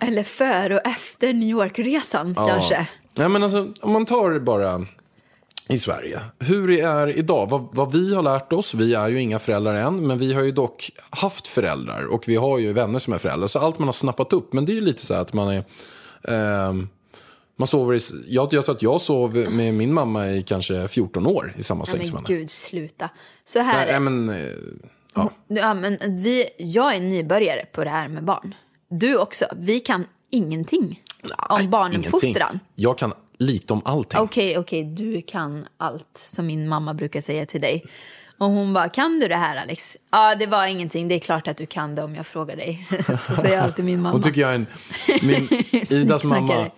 [0.00, 2.88] Eller före och efter New York-resan kanske.
[3.14, 4.86] Ja, men alltså, om man tar bara
[5.70, 6.20] i Sverige.
[6.38, 9.74] Hur det är idag, vad, vad vi har lärt oss, vi är ju inga föräldrar
[9.74, 13.18] än, men vi har ju dock haft föräldrar och vi har ju vänner som är
[13.18, 13.48] föräldrar.
[13.48, 15.48] Så allt man har snappat upp, men det är ju lite så här att man
[15.48, 15.64] är...
[16.28, 16.88] ehm,
[17.56, 21.26] man sover i, jag, jag tror att jag sov med min mamma i kanske 14
[21.26, 22.38] år i samma säng som men henne.
[22.38, 23.10] gud, sluta.
[23.44, 24.50] Så här, Nej, men, eh,
[25.14, 25.30] ja.
[25.48, 28.54] ja, men vi, jag är nybörjare på det här med barn.
[28.88, 29.44] Du också.
[29.56, 31.02] Vi kan ingenting
[31.48, 32.60] om barnuppfostran.
[32.74, 34.20] Jag kan lite om allting.
[34.20, 37.84] Okej, okej, du kan allt som min mamma brukar säga till dig.
[38.38, 39.96] Och hon bara, kan du det här Alex?
[40.10, 41.08] Ja, det var ingenting.
[41.08, 42.86] Det är klart att du kan det om jag frågar dig.
[43.26, 44.12] Så säger alltid min mamma.
[44.12, 44.66] Hon tycker jag är en...
[45.22, 45.48] Min,
[45.90, 46.70] Idas mamma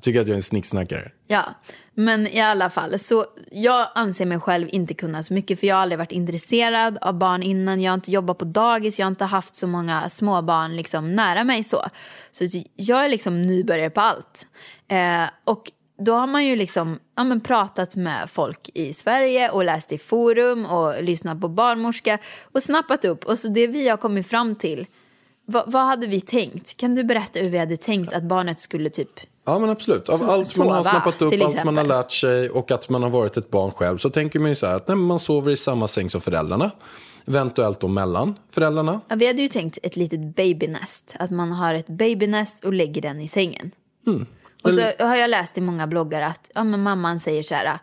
[0.00, 1.12] tycker att jag är en snicksnackare.
[1.26, 1.54] Ja,
[1.94, 2.98] men i alla fall.
[2.98, 6.98] Så jag anser mig själv inte kunna så mycket för jag har aldrig varit intresserad
[7.00, 7.82] av barn innan.
[7.82, 11.44] Jag har inte jobbat på dagis, jag har inte haft så många småbarn liksom nära
[11.44, 11.82] mig så.
[12.30, 14.46] Så jag är liksom nybörjare på allt.
[14.88, 19.64] Eh, och då har man ju liksom ja, men pratat med folk i Sverige och
[19.64, 22.18] läst i forum och lyssnat på barnmorska
[22.52, 23.24] och snappat upp.
[23.24, 24.86] Och så det vi har kommit fram till,
[25.44, 26.76] vad, vad hade vi tänkt?
[26.76, 30.08] Kan du berätta hur vi hade tänkt att barnet skulle typ Ja men absolut.
[30.08, 33.02] Av allt man har sova, snappat upp, allt man har lärt sig och att man
[33.02, 35.52] har varit ett barn själv så tänker man ju så här att nej, man sover
[35.52, 36.70] i samma säng som föräldrarna.
[37.26, 39.00] Eventuellt då mellan föräldrarna.
[39.08, 41.16] Ja, vi hade ju tänkt ett litet babynest.
[41.18, 43.70] Att man har ett babynest och lägger den i sängen.
[44.62, 47.78] Och så har jag läst i många bloggar att ja, men mamman säger så här.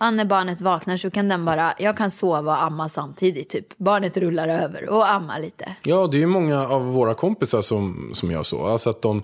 [0.00, 3.50] Ja, när barnet vaknar så kan den bara, jag kan sova och amma samtidigt.
[3.50, 3.78] Typ.
[3.78, 5.76] Barnet rullar över och ammar lite.
[5.82, 8.66] Ja, det är ju många av våra kompisar som, som gör så.
[8.66, 9.22] Alltså att de,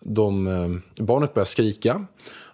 [0.00, 2.06] de, eh, barnet börjar skrika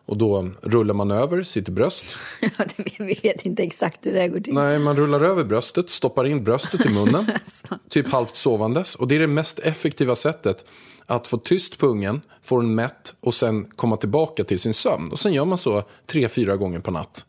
[0.07, 2.05] och då rullar man över sitt bröst.
[2.40, 2.64] Ja,
[2.98, 4.55] vi vet inte exakt hur det här går till.
[4.55, 7.26] Nej, man rullar över bröstet, stoppar in bröstet i munnen,
[7.88, 8.94] typ halvt sovandes.
[8.94, 10.64] Och det är det mest effektiva sättet
[11.07, 15.12] att få tyst på ungen, få den mätt och sen komma tillbaka till sin sömn.
[15.12, 17.26] Och sen gör man så tre, fyra gånger per natt.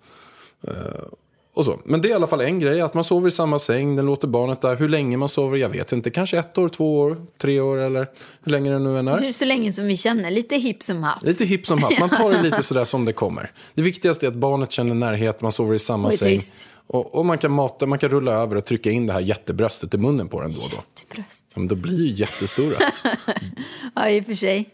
[1.55, 1.79] Och så.
[1.85, 4.05] Men det är i alla fall en grej, att man sover i samma säng, den
[4.05, 4.75] låter barnet där.
[4.75, 6.09] Hur länge man sover, jag vet inte.
[6.09, 8.07] Kanske ett år, två år, tre år eller
[8.43, 9.19] hur länge det nu än är.
[9.19, 11.23] Hur Så länge som vi känner, lite hipp som happ.
[11.23, 13.51] Lite hipp som happ, man tar det lite sådär som det kommer.
[13.73, 16.39] Det viktigaste är att barnet känner närhet, man sover i samma Och säng.
[16.87, 19.93] Och, och man kan mata, man kan rulla över och trycka in det här jättebröstet
[19.93, 20.77] i munnen på den då och då.
[21.15, 21.45] Bröst.
[21.55, 22.77] Ja, Men då blir ju jättestora.
[23.95, 24.69] Ja, i och för sig.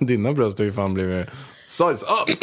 [0.00, 1.26] Dina bröst har ju fan blivit
[1.66, 2.38] size up.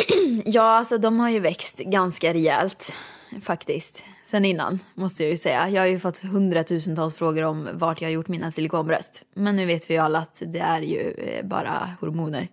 [0.46, 2.94] Ja, alltså de har ju växt ganska rejält
[3.42, 4.04] faktiskt.
[4.26, 5.70] Sen innan, måste jag ju säga.
[5.70, 9.24] Jag har ju fått hundratusentals frågor om vart jag har gjort mina silikonbröst.
[9.34, 12.48] Men nu vet vi ju alla att det är ju eh, bara hormoner.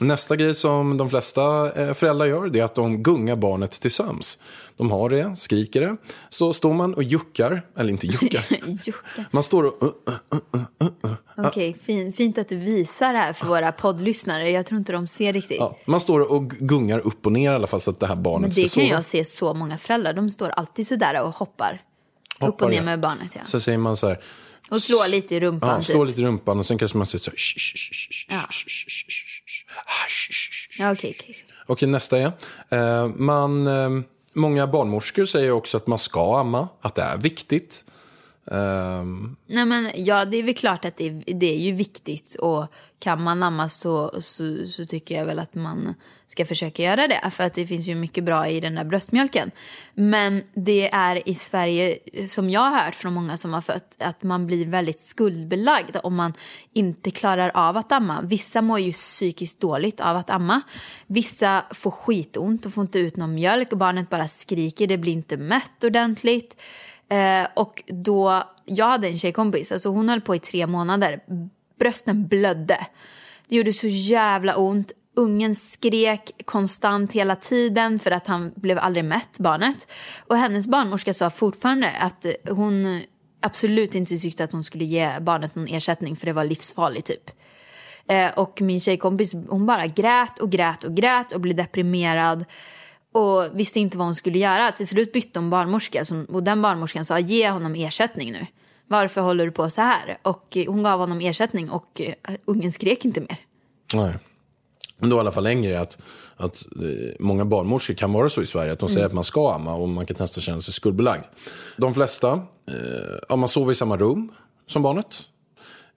[0.00, 4.38] Nästa grej som de flesta eh, föräldrar gör är att de gungar barnet till söms.
[4.76, 5.96] De har det, skriker det.
[6.28, 8.46] Så står man och juckar, eller inte juckar.
[8.66, 9.24] Jocke.
[9.30, 9.82] Man står och...
[9.82, 9.90] Uh,
[11.04, 14.50] uh, Okej, fin, fint att du visar det här för våra poddlyssnare.
[14.50, 15.56] Jag tror inte de ser riktigt.
[15.58, 18.16] ja, man står och gungar upp och ner i alla fall så att det här
[18.16, 18.86] barnet Men ska det sova.
[18.86, 20.12] kan jag se så många föräldrar.
[20.12, 21.82] De står alltid sådär och hoppar.
[22.34, 22.84] upp Hoppar, och ner ja.
[22.84, 23.40] med barnet, ja.
[23.44, 24.20] Så säger man så här...
[24.70, 25.84] Och slår lite i rumpan, Ja, typ.
[25.84, 27.36] slår lite i rumpan och sen kanske man säger så här...
[27.36, 28.40] "Shh, shh, shh, shh, Ja.
[28.42, 31.36] ah, shh, shh, shh." Ja, okej, okej.
[31.66, 32.32] Okej, nästa är.
[32.70, 33.90] Eh, man, eh,
[34.32, 37.84] många barnmorskor säger också att man ska amma, att det är viktigt.
[38.46, 39.36] Um...
[39.46, 42.34] Nej, men, ja, det är väl klart att det, det är ju viktigt.
[42.34, 42.66] Och
[42.98, 45.94] kan man amma så, så, så tycker jag väl att man
[46.26, 47.30] ska försöka göra det.
[47.30, 49.50] För att det finns ju mycket bra i den där bröstmjölken.
[49.94, 54.22] Men det är i Sverige, som jag har hört från många som har fött, att
[54.22, 56.32] man blir väldigt skuldbelagd om man
[56.72, 58.22] inte klarar av att amma.
[58.22, 60.62] Vissa mår ju psykiskt dåligt av att amma.
[61.06, 65.12] Vissa får skitont och får inte ut någon mjölk och barnet bara skriker, det blir
[65.12, 66.56] inte mätt ordentligt.
[67.08, 71.20] Eh, och då, jag hade en tjejkompis, alltså hon höll på i tre månader.
[71.78, 72.86] Brösten blödde.
[73.48, 74.92] Det gjorde så jävla ont.
[75.16, 79.86] Ungen skrek konstant hela tiden för att han blev aldrig mätt, barnet.
[80.26, 83.00] Och hennes barnmorska sa fortfarande att hon
[83.40, 87.30] absolut inte tyckte att hon skulle ge barnet någon ersättning för det var livsfarligt typ.
[88.08, 92.44] Eh, och min tjejkompis hon bara grät och grät och grät och blev deprimerad
[93.14, 94.72] och visste inte vad hon skulle göra.
[94.72, 98.46] Till slut bytte hon barnmorska och den barnmorskan sa ge honom ersättning nu.
[98.88, 100.18] Varför håller du på så här?
[100.22, 103.38] Och eh, hon gav honom ersättning och eh, ungen skrek inte mer.
[103.94, 104.14] Nej.
[104.98, 105.98] Men då i alla fall en grej att,
[106.36, 109.52] att eh, många barnmorskor kan vara så i Sverige att de säger att man ska
[109.52, 111.24] amma och man kan nästan känna sig skuldbelagd.
[111.76, 112.32] De flesta,
[112.68, 114.32] eh, ja, man sover i samma rum
[114.66, 115.28] som barnet.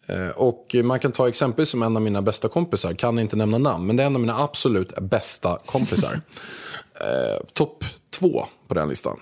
[0.08, 3.58] Eh, och man kan ta exempel som en av mina bästa kompisar, kan inte nämna
[3.58, 6.14] namn, men det är en av mina absolut bästa kompisar.
[7.02, 7.84] eh, Topp
[8.20, 9.20] två på den listan.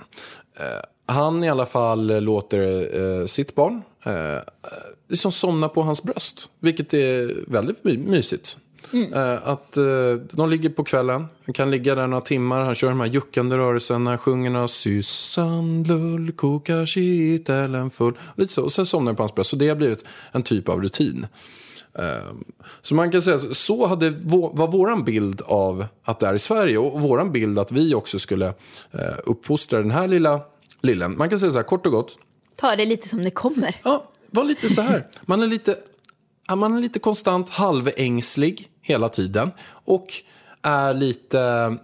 [0.60, 0.66] Eh,
[1.14, 2.60] han i alla fall låter
[3.02, 4.40] eh, sitt barn eh,
[5.10, 8.58] liksom somna på hans bröst, vilket är väldigt my- mysigt.
[8.94, 9.84] Eh, att eh,
[10.32, 13.58] de ligger på kvällen, han kan ligga där några timmar, han kör de här juckande
[13.58, 18.14] rörelserna, han sjunger några Syssan lull, kokar kittelen full.
[18.38, 18.64] Lite så.
[18.64, 19.50] Och sen somnar de på hans bröst.
[19.50, 21.28] Så det har blivit en typ av rutin.
[22.00, 22.06] Eh,
[22.82, 26.78] Så man kan säga så- hade var våran bild av att det är i Sverige
[26.78, 28.48] och våran bild att vi också skulle
[28.92, 30.42] eh, uppfostra den här lilla
[30.82, 31.18] lillen.
[31.18, 32.18] Man kan säga så här kort och gott.
[32.56, 33.80] Ta det lite som det kommer.
[33.84, 35.08] Ja, var lite så här.
[35.26, 35.78] Man är lite,
[36.56, 39.52] man är lite konstant halvängslig hela tiden.
[39.68, 40.08] Och
[40.66, 41.40] är lite,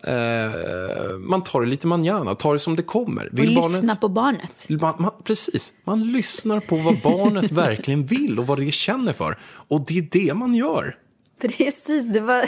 [0.08, 3.30] eh, man tar det lite manjana, tar det som det kommer.
[3.34, 4.68] Och lyssna på barnet.
[4.70, 9.38] Man, man, precis, man lyssnar på vad barnet verkligen vill och vad det känner för.
[9.44, 10.96] Och det är det man gör.
[11.42, 12.46] Precis, det var,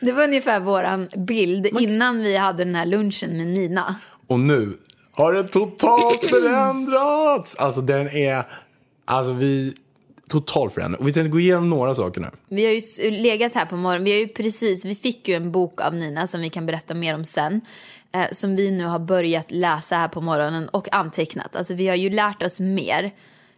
[0.00, 3.96] det var ungefär våran bild innan vi hade den här lunchen med Nina.
[4.26, 4.78] Och nu
[5.12, 7.56] har det totalt förändrats.
[7.56, 8.46] Alltså den är,
[9.04, 9.74] alltså vi,
[10.28, 11.00] totalt förändrad.
[11.00, 12.30] Och vi tänkte gå igenom några saker nu.
[12.48, 14.04] Vi har ju legat här på morgonen.
[14.04, 16.94] Vi har ju precis, vi fick ju en bok av Nina som vi kan berätta
[16.94, 17.60] mer om sen.
[18.12, 21.56] Eh, som vi nu har börjat läsa här på morgonen och antecknat.
[21.56, 23.14] Alltså vi har ju lärt oss mer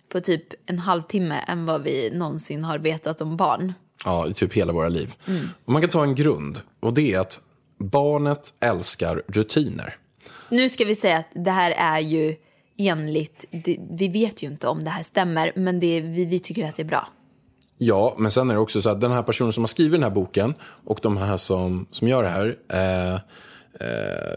[0.09, 3.73] på typ en halvtimme än vad vi någonsin har vetat om barn.
[4.05, 5.15] Ja, i typ hela våra liv.
[5.65, 7.41] Och man kan ta en grund och det är att
[7.79, 9.97] barnet älskar rutiner.
[10.49, 12.37] Nu ska vi säga att det här är ju
[12.79, 16.69] enligt, det, vi vet ju inte om det här stämmer men det, vi, vi tycker
[16.69, 17.09] att det är bra.
[17.79, 20.03] Ja, men sen är det också så att den här personen som har skrivit den
[20.03, 22.57] här boken och de här som, som gör det här.
[22.73, 23.21] Eh, eh,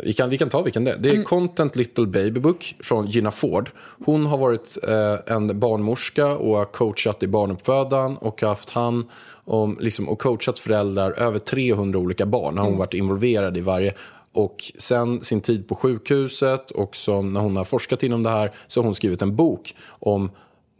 [0.03, 0.97] vi, kan, vi kan ta vilken det är.
[0.97, 3.71] Det är Content Little Baby Book från Gina Ford.
[4.05, 9.05] Hon har varit eh, en barnmorska och har coachat i barnuppfödan och haft hand
[9.45, 12.57] om, liksom, och coachat föräldrar över 300 olika barn.
[12.57, 13.93] Har hon varit involverad i varje.
[14.39, 18.51] Och sen sin tid på sjukhuset och som när hon har forskat inom det här
[18.67, 20.31] så har hon skrivit en bok om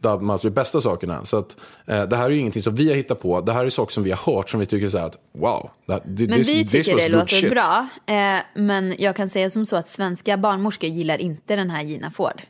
[0.02, 1.24] de de bästa sakerna.
[1.24, 3.40] Så att, eh, det här är ju ingenting som vi har hittat på.
[3.40, 5.70] Det här är saker som vi har hört som vi tycker så här att wow.
[5.86, 7.50] Det, det, Men vi this tycker det låter shit.
[7.50, 7.88] bra.
[8.06, 12.10] Eh, men jag kan säga som så att svenska barnmorskor gillar inte den här Gina
[12.10, 12.42] Ford.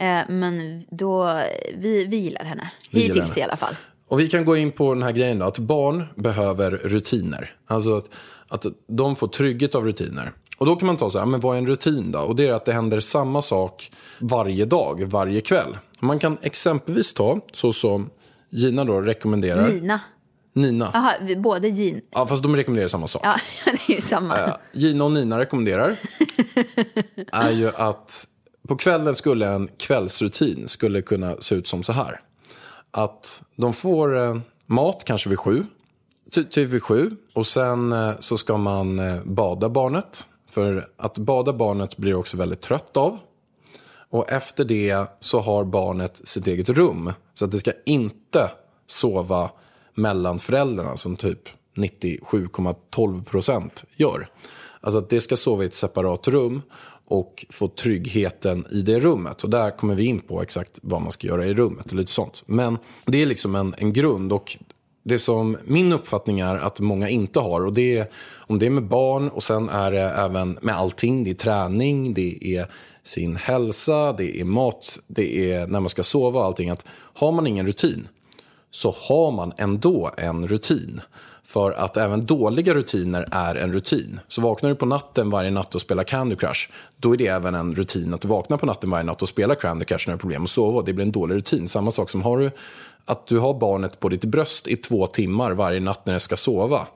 [0.00, 1.40] Eh, men då,
[1.76, 2.70] vi, vi gillar henne.
[2.90, 3.40] Vi gillar Hittills henne.
[3.40, 3.74] i alla fall.
[4.08, 7.50] Och vi kan gå in på den här grejen då, att barn behöver rutiner.
[7.66, 8.08] Alltså att,
[8.48, 10.32] att de får trygghet av rutiner.
[10.58, 12.18] Och då kan man ta så här, men vad är en rutin då?
[12.18, 15.76] Och det är att det händer samma sak varje dag, varje kväll.
[16.00, 18.10] Man kan exempelvis ta, så som
[18.50, 19.68] Gina då rekommenderar.
[19.68, 20.00] Nina.
[20.52, 20.90] Nina.
[20.94, 22.00] Jaha, vi- både Gin.
[22.10, 23.22] Ja, fast de rekommenderar samma sak.
[23.24, 23.36] Ja,
[23.86, 24.38] det är ju samma.
[24.38, 25.96] Eh, Gina och Nina rekommenderar
[27.32, 28.26] är ju att
[28.68, 32.20] på kvällen skulle en kvällsrutin skulle kunna se ut som så här.
[32.90, 35.64] Att de får eh, mat kanske vid sju,
[36.34, 37.10] ty- typ vid sju.
[37.34, 40.28] Och sen eh, så ska man eh, bada barnet.
[40.48, 43.18] För att bada barnet blir också väldigt trött av.
[44.10, 47.12] Och efter det så har barnet sitt eget rum.
[47.34, 48.50] Så att det ska inte
[48.86, 49.50] sova
[49.94, 54.28] mellan föräldrarna som typ 97,12 procent gör.
[54.80, 56.62] Alltså att det ska sova i ett separat rum
[57.06, 59.44] och få tryggheten i det rummet.
[59.44, 62.12] Och där kommer vi in på exakt vad man ska göra i rummet och lite
[62.12, 62.42] sånt.
[62.46, 64.56] Men det är liksom en, en grund och
[65.04, 68.70] det som min uppfattning är att många inte har och det är om det är
[68.70, 71.24] med barn och sen är det även med allting.
[71.24, 72.66] Det är träning, det är
[73.02, 76.70] sin hälsa, det är mat, det är när man ska sova och allting.
[76.70, 78.08] Att har man ingen rutin
[78.70, 81.00] så har man ändå en rutin.
[81.46, 84.20] För att även dåliga rutiner är en rutin.
[84.28, 87.54] Så vaknar du på natten varje natt och spelar Candy Crush, då är det även
[87.54, 90.16] en rutin att du vaknar på natten varje natt och spelar Candy Crush när du
[90.16, 90.82] har problem att sova.
[90.82, 91.68] Det blir en dålig rutin.
[91.68, 92.50] Samma sak som har du
[93.04, 96.36] att du har barnet på ditt bröst i två timmar varje natt när det ska
[96.36, 96.86] sova.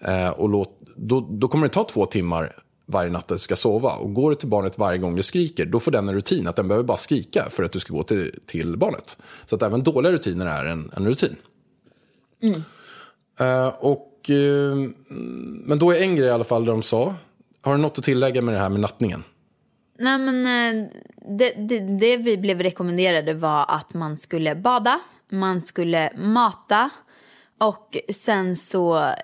[0.00, 3.90] Eh, och låt, då, då kommer det ta två timmar varje natt det ska sova.
[3.90, 6.56] Och går du till barnet varje gång det skriker, då får den en rutin att
[6.56, 9.18] den behöver bara skrika för att du ska gå till, till barnet.
[9.44, 11.36] Så att även dåliga rutiner är en, en rutin.
[13.40, 14.76] Eh, och, eh,
[15.64, 17.14] men då är en grej i alla fall de sa.
[17.62, 19.22] Har du något att tillägga med det här med nattningen?
[19.98, 20.88] Nej, men eh,
[21.38, 25.00] det, det, det vi blev rekommenderade var att man skulle bada,
[25.38, 26.90] man skulle mata
[27.60, 29.14] och sen så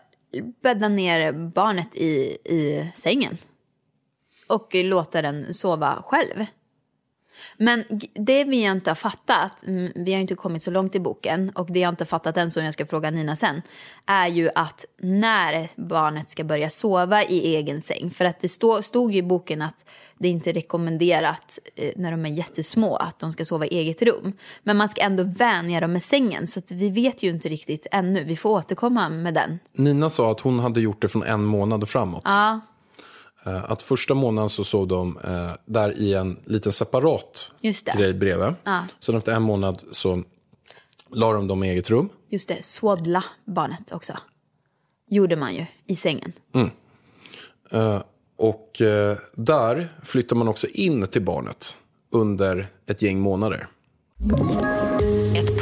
[0.62, 3.38] bädda ner barnet i, i sängen.
[4.46, 6.46] och låta den sova själv.
[7.56, 7.84] Men
[8.14, 11.80] det vi inte har fattat, vi har inte kommit så långt i boken och det
[11.80, 13.62] jag inte har fattat än som jag ska fråga Nina sen,
[14.06, 18.10] är ju att när barnet ska börja sova i egen säng.
[18.10, 18.48] För att det
[18.82, 19.84] stod ju i boken att
[20.20, 24.02] det inte är rekommenderat eh, när de är jättesmå att de ska sova i eget
[24.02, 24.32] rum.
[24.62, 28.24] Men man ska ändå vänja dem med sängen så vi vet ju inte riktigt ännu.
[28.24, 29.58] Vi får återkomma med den.
[29.72, 32.22] Nina sa att hon hade gjort det från en månad och framåt.
[32.24, 32.60] Ja,
[33.46, 37.52] Eh, Att första månaden så sov de eh, där i en liten separat
[37.96, 38.54] grej bredvid.
[39.00, 40.22] Sen efter en månad så
[41.14, 42.08] la de dem i eget rum.
[42.28, 42.62] just det.
[42.64, 44.12] Swaddla barnet också.
[45.10, 46.32] Gjorde man ju i sängen.
[47.70, 48.02] Eh,
[48.40, 51.76] och eh, där flyttar man också in till barnet
[52.12, 53.66] under ett gäng månader.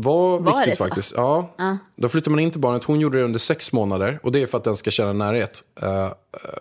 [0.00, 1.12] Var, Var viktigt faktiskt.
[1.16, 1.48] Ja.
[1.96, 2.84] Då flyttar man in till barnet.
[2.84, 4.20] Hon gjorde det under sex månader.
[4.22, 5.64] Och det är för att den ska känna närhet.
[5.82, 6.08] Eh,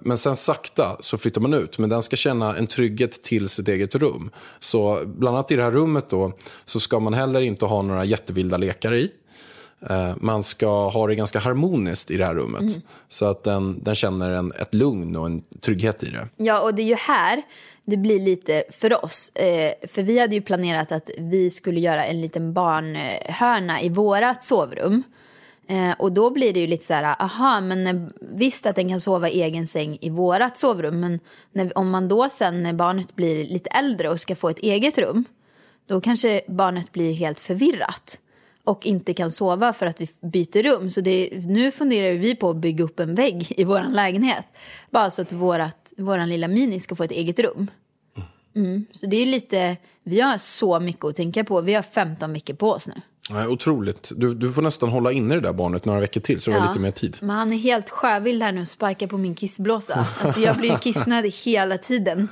[0.01, 1.77] Men sen sakta så flyttar man ut.
[1.77, 4.29] Men den ska känna en trygghet till sitt eget rum.
[4.59, 6.33] Så bland annat i det här rummet då
[6.65, 9.11] så ska man heller inte ha några jättevilda lekar i.
[9.89, 12.77] Eh, Man ska ha det ganska harmoniskt i det här rummet.
[13.09, 16.27] Så att den, den känner en, ett lugn och en trygghet i det.
[16.37, 17.41] Ja, och det är ju här
[17.89, 19.29] det blir lite för oss.
[19.35, 24.43] Eh, för vi hade ju planerat att vi skulle göra en liten barnhörna i vårat
[24.43, 25.03] sovrum.
[25.67, 28.99] Eh, och då blir det ju lite så här, aha, men visst att den kan
[28.99, 30.99] sova i egen säng i vårat sovrum.
[30.99, 31.19] Men
[31.51, 34.97] när, om man då sen när barnet blir lite äldre och ska få ett eget
[34.97, 35.25] rum.
[35.87, 38.19] Då kanske barnet blir helt förvirrat.
[38.63, 40.89] Och inte kan sova för att vi byter rum.
[40.89, 44.45] Så det, nu funderar vi på att bygga upp en vägg i vår lägenhet.
[44.89, 47.71] Bara så att vårt våran lilla mini ska få ett eget rum.
[48.55, 48.85] Mm.
[48.91, 51.61] Så det är lite, vi har så mycket att tänka på.
[51.61, 52.93] Vi har 15 veckor på oss nu.
[53.29, 54.11] Nej, otroligt.
[54.15, 56.67] Du, du får nästan hålla inne det där barnet några veckor till så du har
[56.67, 57.17] lite mer tid.
[57.21, 60.07] Men han är helt sjövild här nu och sparkar på min kissblåsa.
[60.21, 62.27] Alltså jag blir ju kissnödig hela tiden.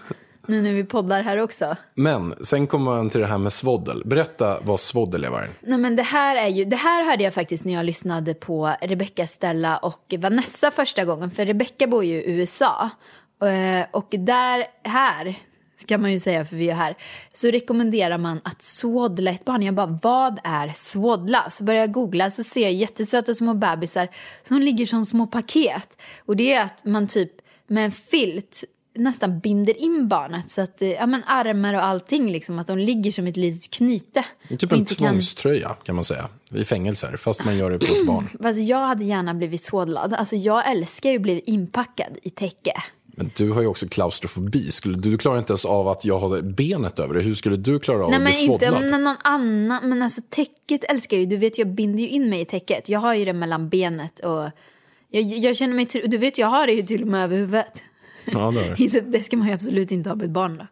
[0.47, 1.75] Nu när vi poddar här också.
[1.93, 4.03] Men sen kommer man till det här med svoddel.
[4.05, 5.51] Berätta vad svoddel är, Vargen.
[5.61, 8.75] Nej men det här är ju, det här hörde jag faktiskt när jag lyssnade på
[8.81, 11.31] Rebecca, Stella och Vanessa första gången.
[11.31, 12.89] För Rebecca bor ju i USA.
[13.47, 15.35] Eh, Och där, här,
[15.77, 16.95] ska man ju säga för vi är här,
[17.33, 19.61] så rekommenderar man att swaddla ett barn.
[19.63, 21.49] Jag bara, vad är swaddla?
[21.49, 24.07] Så börjar jag googla så ser jag jättesöta små bebisar
[24.43, 25.97] som ligger som små paket.
[26.25, 27.31] Och det är att man typ
[27.67, 28.63] med en filt
[28.97, 32.77] nästan binder in barnet så att eh, ja, men armar och allting liksom att de
[32.77, 34.25] ligger som ett litet knyte.
[34.59, 36.29] Typ en inte kan- tvångströja kan man säga.
[36.51, 38.29] I fängelser, fast man gör det på ett barn.
[38.43, 40.13] Alltså, jag hade gärna blivit sådlad.
[40.13, 42.73] Alltså, jag älskar ju att bli inpackad i täcke.
[43.15, 44.71] Men du har ju också klaustrofobi.
[44.71, 47.23] Skulle, du klarar inte ens av att jag har benet över dig.
[47.23, 48.93] Hur skulle du klara av Nej att bli inte svoddlad?
[48.93, 49.89] om någon annan.
[49.89, 51.25] Men alltså täcket älskar jag ju.
[51.29, 52.89] Du vet jag binder ju in mig i täcket.
[52.89, 54.49] Jag har ju det mellan benet och...
[55.09, 55.87] Jag, jag känner mig...
[56.05, 57.83] Du vet jag har det ju till och med över huvudet.
[58.25, 58.75] Ja, det.
[58.83, 60.67] Inte- det ska man ju absolut inte ha på ett barn då.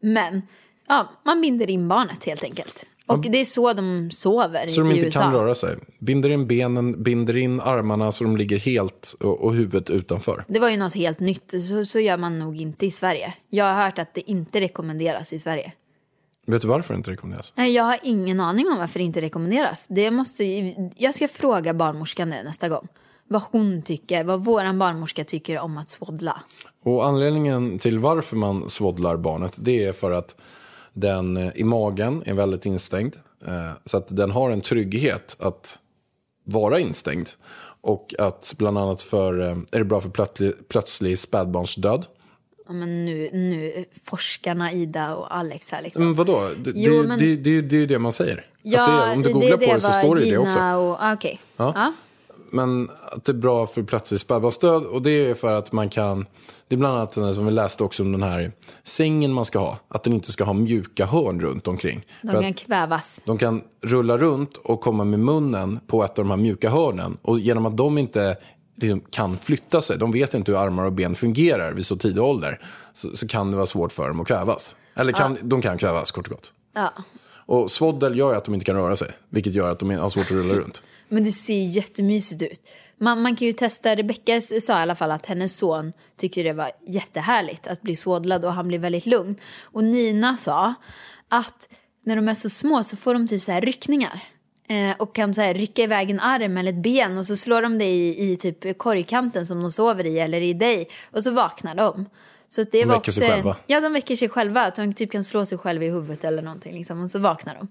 [0.00, 0.42] Men
[0.88, 2.86] ja, man binder in barnet helt enkelt.
[3.08, 5.20] Och det är så de sover Så de inte USA.
[5.20, 5.76] kan röra sig.
[5.98, 10.44] Binder in benen, binder in armarna så de ligger helt och, och huvudet utanför.
[10.48, 11.54] Det var ju något helt nytt.
[11.68, 13.34] Så, så gör man nog inte i Sverige.
[13.50, 15.72] Jag har hört att det inte rekommenderas i Sverige.
[16.46, 17.52] Vet du varför det inte rekommenderas?
[17.56, 19.86] Nej, jag har ingen aning om varför det inte rekommenderas.
[19.88, 20.44] Det måste,
[20.96, 22.88] jag ska fråga barnmorskan det nästa gång.
[23.28, 26.42] Vad hon tycker, vad våran barnmorska tycker om att swaddla.
[26.84, 30.36] Och anledningen till varför man svoddlar barnet det är för att
[31.00, 33.16] den eh, i magen är väldigt instängd.
[33.46, 35.78] Eh, Så att den har en trygghet att
[36.44, 37.28] vara instängd.
[37.80, 42.06] Och att bland annat för, eh, är det bra för plötslig, plötslig spädbarnsdöd.
[42.66, 46.04] Ja, men nu, nu, forskarna Ida och Alex här liksom.
[46.04, 46.48] Men vadå?
[46.64, 48.46] Det, Jo, det, men- det, det, det är ju det man säger.
[48.64, 50.58] att det, om du googlar på det så står det ju det också.
[50.58, 51.40] Och, ah, okej.
[51.56, 51.92] Ja.
[52.50, 54.82] Men att det är bra för plötslig spädbarnsdöd.
[54.84, 56.26] Och det är för att man kan,
[56.68, 58.52] det är bland annat den som vi läste också om den här
[58.84, 59.78] sängen man ska ha.
[59.88, 62.06] Att den inte ska ha mjuka hörn runt omkring.
[62.22, 63.20] De för kan kvävas.
[63.24, 67.18] de kan rulla runt och komma med munnen på ett av de här mjuka hörnen.
[67.22, 68.36] Och genom att de inte
[68.76, 72.22] liksom, kan flytta sig, de vet inte hur armar och ben fungerar vid så tidig
[72.22, 72.60] ålder.
[72.92, 74.76] Så, så kan det vara svårt för dem att kvävas.
[74.94, 76.52] Eller kan, de kan kvävas kort och gott.
[76.74, 76.92] Ja.
[77.46, 79.08] Och svoddel gör att de inte kan röra sig.
[79.30, 80.82] Vilket gör att de har svårt att rulla runt.
[81.08, 82.60] Men det ser jättemysigt ut.
[82.98, 86.52] Man, man kan ju testa, Rebecka sa i alla fall att hennes son tyckte det
[86.52, 89.36] var jättehärligt att bli svådlad och han blev väldigt lugn.
[89.62, 90.74] Och Nina sa
[91.28, 91.68] att
[92.04, 94.22] när de är så små så får de typ så här ryckningar.
[94.68, 97.62] Eh, och kan så här rycka iväg en arm eller ett ben och så slår
[97.62, 101.30] de dig i, i typ korgkanten som de sover i eller i dig och så
[101.30, 102.06] vaknar de.
[102.48, 103.56] Så det De väcker sig också, själva.
[103.66, 104.62] Ja, de väcker sig själva.
[104.62, 107.54] Att de typ kan slå sig själva i huvudet eller någonting liksom, och så vaknar
[107.54, 107.68] de.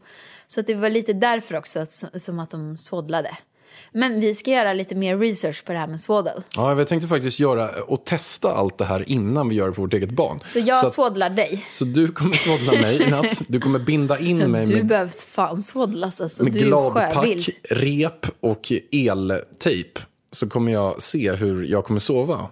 [0.47, 3.37] Så att det var lite därför också att, som att de svådlade.
[3.93, 6.43] Men vi ska göra lite mer research på det här med svådel.
[6.55, 9.81] Ja, jag tänkte faktiskt göra och testa allt det här innan vi gör det på
[9.81, 10.39] vårt eget barn.
[10.47, 11.65] Så jag svådlar dig.
[11.69, 13.41] Så du kommer svådla mig i natt.
[13.47, 16.43] Du kommer binda in mig Du med, behövs fan svådlas alltså.
[16.43, 19.99] med du gladpack, rep och eltejp.
[20.31, 22.49] Så kommer jag se hur jag kommer sova.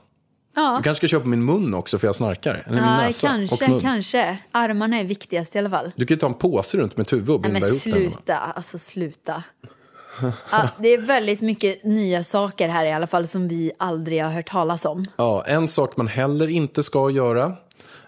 [0.55, 0.73] Ja.
[0.73, 2.63] Jag kanske ska köpa min mun också för jag snarkar.
[2.67, 3.81] Eller min Ja, näsa och kanske, mun.
[3.81, 4.37] kanske.
[4.51, 5.91] Armarna är viktigast i alla fall.
[5.95, 7.93] Du kan ju ta en påse runt med huvud och Nej, binda men ihop den.
[8.11, 9.43] sluta, alltså sluta.
[10.51, 14.31] Ja, det är väldigt mycket nya saker här i alla fall som vi aldrig har
[14.31, 15.05] hört talas om.
[15.17, 17.53] Ja, en sak man heller inte ska göra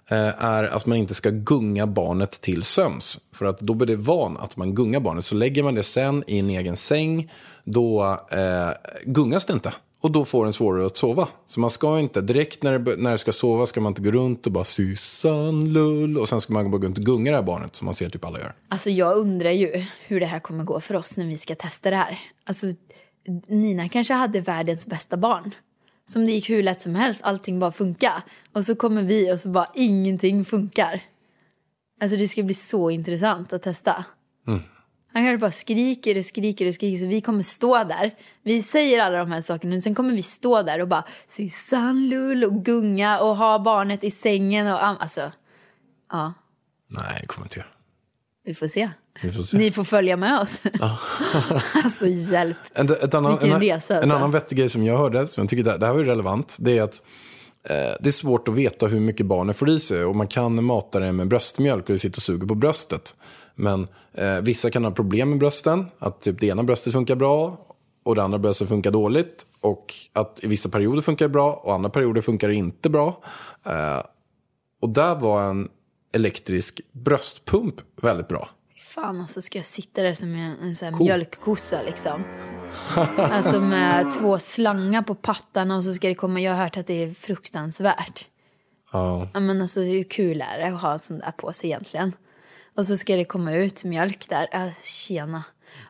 [0.10, 3.20] Eh, är att man inte ska gunga barnet till söms.
[3.34, 5.26] För att då blir det van att man gungar barnet.
[5.26, 7.32] Så lägger man det sen i en egen säng,
[7.64, 8.70] då eh,
[9.06, 9.74] gungas det inte.
[10.02, 11.28] Och då får den svårare att sova.
[11.46, 14.12] Så man ska inte, direkt när det, när det ska sova ska man inte gå
[14.12, 16.18] runt och bara Susan, lull.
[16.18, 18.10] Och sen ska man bara gå runt och gunga det här barnet som man ser
[18.10, 18.56] typ alla gör.
[18.70, 21.90] Alltså jag undrar ju hur det här kommer gå för oss när vi ska testa
[21.90, 22.20] det här.
[22.46, 22.68] Alltså
[23.48, 25.52] Nina kanske hade världens bästa barn.
[26.12, 28.24] Som det gick hur lätt som helst, allting bara funkar.
[28.54, 31.02] Och så kommer vi och så bara ingenting funkar.
[32.02, 34.06] Alltså det ska bli så intressant att testa.
[35.14, 38.12] Han kanske bara skriker och skriker och skriker så vi kommer stå där.
[38.44, 42.10] Vi säger alla de här sakerna och sen kommer vi stå där och bara Susanne
[42.10, 45.32] lull och gunga och ha barnet i sängen och alltså
[46.12, 46.34] ja,
[46.98, 47.77] Nej, det kommer inte jag.
[48.48, 48.90] Vi får se.
[49.22, 49.58] Får se.
[49.58, 50.62] Ni får följa med oss.
[51.84, 52.58] alltså hjälp.
[52.74, 54.16] En, ett annan, Vilken en, resa, en alltså.
[54.16, 56.78] annan vettig grej som jag hörde, som jag tycker det, det här var relevant, det
[56.78, 57.02] är att
[57.70, 60.64] eh, det är svårt att veta hur mycket barnet får i sig och man kan
[60.64, 63.16] mata det med bröstmjölk och det sitter och suger på bröstet.
[63.56, 67.66] Men eh, vissa kan ha problem med brösten, att typ det ena bröstet funkar bra
[68.04, 71.74] och det andra bröstet funkar dåligt och att i vissa perioder funkar det bra och
[71.74, 73.24] andra perioder funkar det inte bra.
[73.66, 74.02] Eh,
[74.82, 75.70] och där var en
[76.12, 78.50] elektrisk bröstpump väldigt bra.
[78.78, 82.24] Fan alltså ska jag sitta där som en, en sån här mjölkkossa liksom.
[83.18, 86.88] alltså med två slangar på pattarna och så ska det komma, jag har hört att
[86.88, 88.28] det är fruktansvärt.
[88.92, 89.30] Ja.
[89.34, 92.12] Ja men alltså hur kul är det att ha en sån där på sig egentligen?
[92.78, 95.44] Och så ska det komma ut mjölk där, äh, tjena.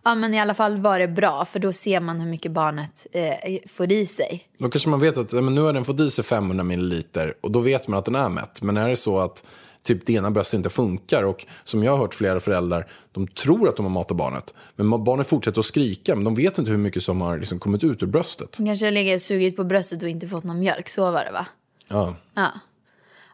[0.03, 3.07] Ja men i alla fall var det bra för då ser man hur mycket barnet
[3.11, 4.47] eh, får i sig.
[4.57, 7.51] Då kanske man vet att men nu har den fått i sig 500 milliliter och
[7.51, 8.61] då vet man att den är mätt.
[8.61, 9.45] Men är det så att
[9.87, 13.69] typ det ena bröstet inte funkar och som jag har hört flera föräldrar, de tror
[13.69, 14.53] att de har matat barnet.
[14.75, 17.83] Men barnet fortsätter att skrika men de vet inte hur mycket som har liksom kommit
[17.83, 18.55] ut ur bröstet.
[18.57, 21.47] Hon kanske och sugit på bröstet och inte fått någon mjölk, så var det va?
[21.87, 22.15] Ja.
[22.33, 22.51] Ja.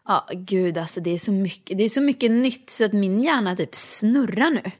[0.06, 3.22] Ja, gud alltså det är så mycket, det är så mycket nytt så att min
[3.22, 4.70] hjärna typ snurrar nu.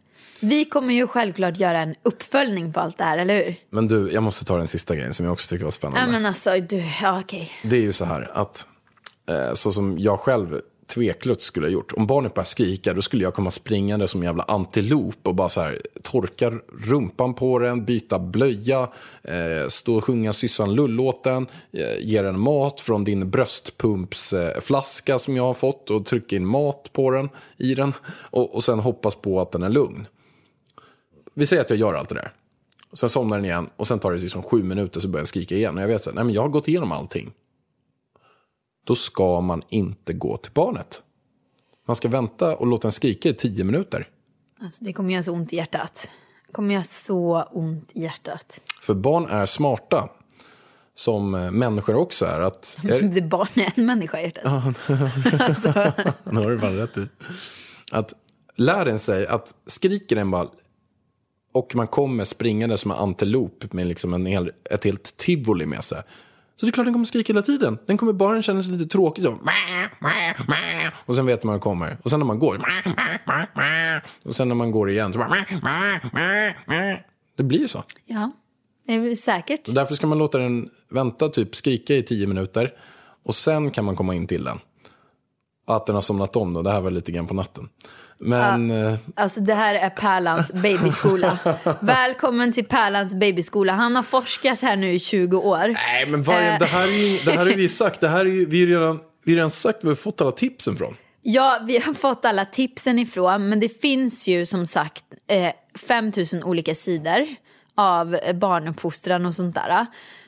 [0.40, 3.56] Vi kommer ju självklart göra en uppföljning på allt det här, eller hur?
[3.70, 6.00] Men du, jag måste ta den sista grejen som jag också tycker var spännande.
[6.00, 7.50] Ja men alltså, du, ja okej.
[7.62, 8.66] Det är ju så här att,
[9.28, 10.60] eh, så som jag själv
[10.94, 11.92] tveklöst skulle ha gjort.
[11.92, 15.48] Om barnet började skrika, då skulle jag komma springande som en jävla antilop och bara
[15.48, 16.52] så här torka
[16.86, 18.88] rumpan på den, byta blöja,
[19.22, 25.36] eh, stå och sjunga Syssan lullåten, eh, ge den mat från din bröstpumpsflaska eh, som
[25.36, 29.14] jag har fått och trycka in mat på den, i den och, och sen hoppas
[29.14, 30.06] på att den är lugn.
[31.34, 32.32] Vi säger att jag gör allt det där.
[32.92, 35.54] Sen somnar den igen och sen tar det liksom sju minuter så börjar den skrika
[35.54, 35.76] igen.
[35.76, 37.32] Och jag vet så här, nej men jag har gått igenom allting
[38.84, 41.02] då ska man inte gå till barnet.
[41.86, 44.08] Man ska vänta och låta den skrika i tio minuter.
[44.60, 46.10] Alltså det kommer göra så ont i hjärtat.
[46.46, 48.60] Det kommer göra så ont i hjärtat.
[48.80, 50.08] För barn är smarta,
[50.94, 52.40] som eh, människor också är.
[52.40, 54.44] Att, är Det barn är en människa i hjärtat.
[56.24, 57.08] nu har du fan rätt i.
[57.92, 58.14] Att
[58.56, 60.48] lär den sig att skriker den bara
[61.52, 65.84] och man kommer springande som en antilop med liksom en hel, ett helt tivoli med
[65.84, 66.02] sig.
[66.56, 67.78] Så det är klart den kommer skrika hela tiden.
[67.86, 69.24] Den kommer bara känna sig lite tråkig.
[69.24, 69.38] Så.
[71.06, 71.98] Och sen vet man hur den kommer.
[72.02, 72.62] Och sen när man går.
[74.24, 75.12] Och sen när man går igen.
[75.12, 75.26] Så
[77.36, 77.82] det blir ju så.
[78.04, 78.32] Ja,
[78.86, 79.68] det är säkert.
[79.68, 82.72] Och därför ska man låta den vänta, typ skrika i tio minuter.
[83.24, 84.58] Och sen kan man komma in till den.
[85.66, 87.68] Att den har somnat om då, det här var lite grann på natten.
[88.20, 91.38] Men eh, Alltså det här är Pärlans babyskola.
[91.80, 93.72] Välkommen till Pärlans babyskola.
[93.72, 95.58] Han har forskat här nu i 20 år.
[95.58, 98.00] nej, men varje, det här är det här har vi sagt.
[98.00, 100.76] Det här är vi har redan, vi har redan sagt vi har fått alla tipsen
[100.76, 100.96] från.
[101.22, 105.52] Ja, vi har fått alla tipsen ifrån, men det finns ju som sagt eh,
[105.88, 107.26] 5000 olika sidor
[107.74, 109.86] av eh, barnuppfostran och sånt där.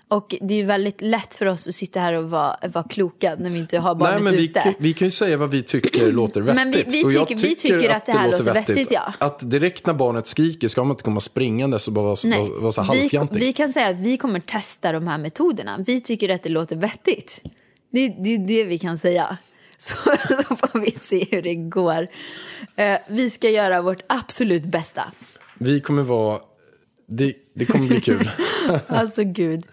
[0.08, 3.36] Och det är ju väldigt lätt för oss att sitta här och vara, vara kloka
[3.38, 4.60] när vi inte har barnet Nej, men vi, ute.
[4.60, 6.56] kan- vi kan ju säga vad vi tycker låter vettigt.
[6.56, 9.12] Men vi- vi jag tycker- vi tycker att det här låter vettigt, ja.
[9.18, 12.72] Att direkt när barnet skriker ska man inte komma springande och bara vara, Nej, vara,
[12.72, 13.40] så vi, halvfjantig.
[13.40, 15.84] vi kan säga att vi kommer testa de här metoderna.
[15.86, 17.40] Vi tycker att det låter vettigt.
[17.92, 19.36] Det det är det vi kan säga.
[19.78, 19.92] Så,
[20.28, 22.06] så får vi se hur det går.
[22.76, 25.12] Eh, vi ska göra vårt absolut bästa.
[25.58, 26.40] Vi kommer vara...
[27.08, 28.30] Det, det kommer bli kul.
[28.88, 29.64] Alltså gud.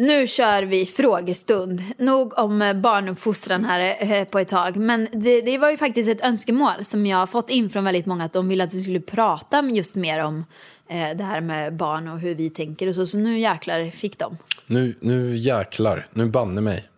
[0.00, 1.82] Nu kör vi frågestund.
[1.98, 4.76] Nog om eh, barnuppfostran här eh, på ett tag.
[4.76, 8.06] Men det, det var ju faktiskt ett önskemål som jag har fått in från väldigt
[8.06, 8.24] många.
[8.24, 10.44] Att de vill att vi skulle prata just mer om
[10.88, 13.06] eh, det här med barn och hur vi tänker och så.
[13.06, 14.38] Så nu jäklar fick de.
[14.66, 16.88] Nu, nu jäklar, nu banne mig.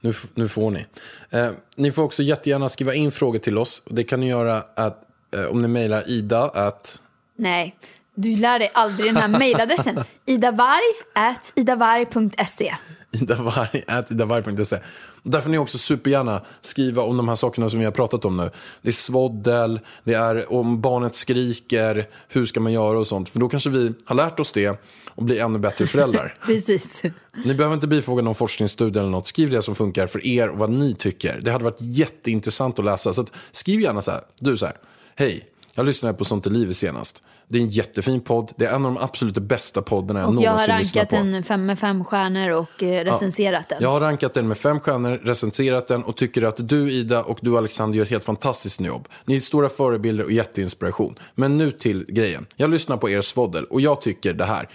[0.00, 0.84] Nu, nu får ni.
[1.30, 3.82] Eh, ni får också jättegärna skriva in frågor till oss.
[3.86, 5.07] Det kan ni göra att,
[5.50, 7.02] om ni mejlar ida att...
[7.36, 7.76] Nej,
[8.14, 10.00] du lär dig aldrig den här mejladressen.
[10.26, 12.74] idavarg at idavarg.se.
[13.10, 14.78] Idavarg.se.
[15.22, 18.36] Där får ni också supergärna skriva om de här sakerna som vi har pratat om
[18.36, 18.50] nu.
[18.82, 23.28] Det är svoddel, det är om barnet skriker, hur ska man göra och sånt.
[23.28, 26.34] För då kanske vi har lärt oss det och blir ännu bättre föräldrar.
[26.46, 27.02] Precis.
[27.44, 29.26] Ni behöver inte bifoga någon forskningsstudie eller något.
[29.26, 31.40] Skriv det som funkar för er och vad ni tycker.
[31.42, 33.12] Det hade varit jätteintressant att läsa.
[33.12, 34.76] Så att, skriv gärna så här, du så här,
[35.20, 35.44] Hej,
[35.74, 37.22] jag lyssnade på Sånt är livet senast.
[37.48, 38.52] Det är en jättefin podd.
[38.56, 41.16] Det är en av de absolut bästa poddarna jag och någonsin lyssnat på.
[41.16, 43.82] Jag har rankat den fem med fem stjärnor och recenserat ja, den.
[43.82, 47.38] Jag har rankat den med fem stjärnor, recenserat den och tycker att du Ida och
[47.42, 49.08] du Alexander gör ett helt fantastiskt jobb.
[49.24, 51.18] Ni är stora förebilder och jätteinspiration.
[51.34, 52.46] Men nu till grejen.
[52.56, 54.68] Jag lyssnar på er svoddel och jag tycker det här.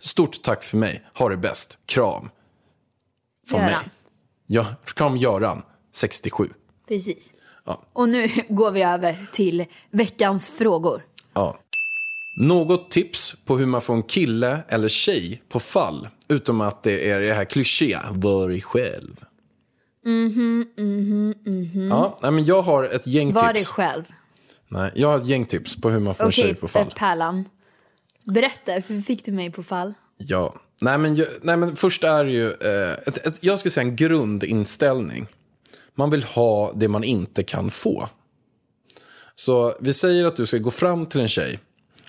[0.00, 1.04] Stort tack för mig.
[1.18, 1.78] Ha det bäst.
[1.86, 2.30] Kram.
[3.48, 3.76] Från mig.
[4.46, 5.62] Ja, kram Göran,
[5.94, 6.48] 67.
[6.88, 7.32] Precis.
[7.64, 7.82] Ja.
[7.92, 11.04] Och nu går vi över till veckans frågor.
[11.34, 11.58] Ja.
[12.36, 16.08] Något tips på hur man får en kille eller tjej på fall?
[16.28, 19.24] Utom att det är det här klyschiga, var själv.
[21.90, 23.68] Ja, nej, men jag har ett gäng Var dig tips.
[23.70, 24.04] själv.
[24.68, 26.82] Nej, jag har ett gäng tips på hur man får en Okej, tjej på fall.
[26.82, 27.48] eh, Pärlan.
[28.24, 29.94] Berätta, hur fick du mig på fall?
[30.16, 33.72] Ja, nej men, jag- nej, men först är det ju, eh, ett, ett, jag skulle
[33.72, 35.26] säga en grundinställning.
[35.94, 38.08] Man vill ha det man inte kan få.
[39.34, 41.58] Så vi säger att du ska gå fram till en tjej.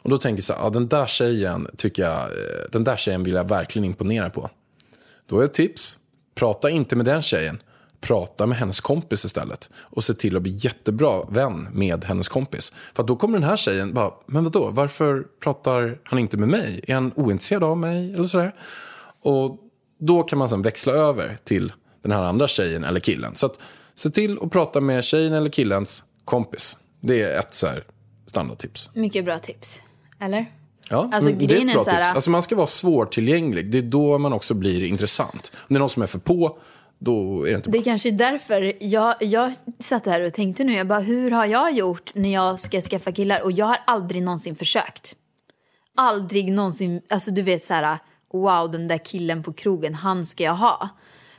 [0.02, 2.28] Och då tänker du så här, ja, den där tjejen tycker jag, eh,
[2.72, 4.50] den där tjejen vill jag verkligen imponera på.
[5.26, 5.98] Då är ett tips,
[6.36, 7.62] prata inte med den tjejen.
[8.02, 9.70] Prata med hennes kompis istället.
[9.76, 12.74] Och se till att bli jättebra vän med hennes kompis.
[12.94, 16.82] För då kommer den här tjejen bara, men vadå, varför pratar han inte med mig?
[16.88, 18.14] Är han ointresserad av mig?
[18.14, 18.56] Eller sådär.
[19.22, 19.58] Och
[20.00, 21.74] då kan man sen växla över till
[22.04, 23.36] den här andra tjejen eller killen.
[23.36, 23.60] Så att
[23.96, 26.78] se till att prata med tjejen eller killens kompis.
[27.02, 27.84] Det är ett så här
[28.26, 28.90] standardtips.
[28.94, 29.82] Mycket bra tips.
[30.20, 30.46] Eller?
[30.90, 32.12] Ja, Alltså, men det är ett bra tips.
[32.16, 33.72] Alltså man ska vara svårtillgänglig.
[33.72, 35.52] Det är då man också blir intressant.
[35.56, 36.58] Om det är någon som är för på,
[37.00, 37.80] då är det inte Det bra.
[37.82, 41.46] är kanske är därför jag, jag satt här och tänkte nu, jag bara, hur har
[41.46, 43.42] jag gjort när jag ska skaffa killar?
[43.44, 45.16] Och jag har aldrig någonsin försökt.
[45.96, 47.98] Aldrig någonsin, alltså du vet så här,
[48.34, 50.90] wow den där killen på krogen, han ska jag ha.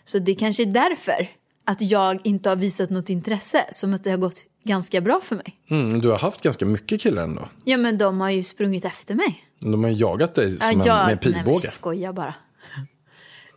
[0.04, 1.28] Så det kanske är därför
[1.64, 5.36] att jag inte har visat något intresse, som att det har gått ganska bra för
[5.36, 5.60] mig.
[5.70, 7.48] Mm, du har haft ganska mycket killar ändå.
[7.64, 9.44] Ja men de har ju sprungit efter mig.
[9.60, 11.68] De har jagat dig som Ja, en, jag, med nej, men pilbåge.
[11.68, 12.34] skoja bara.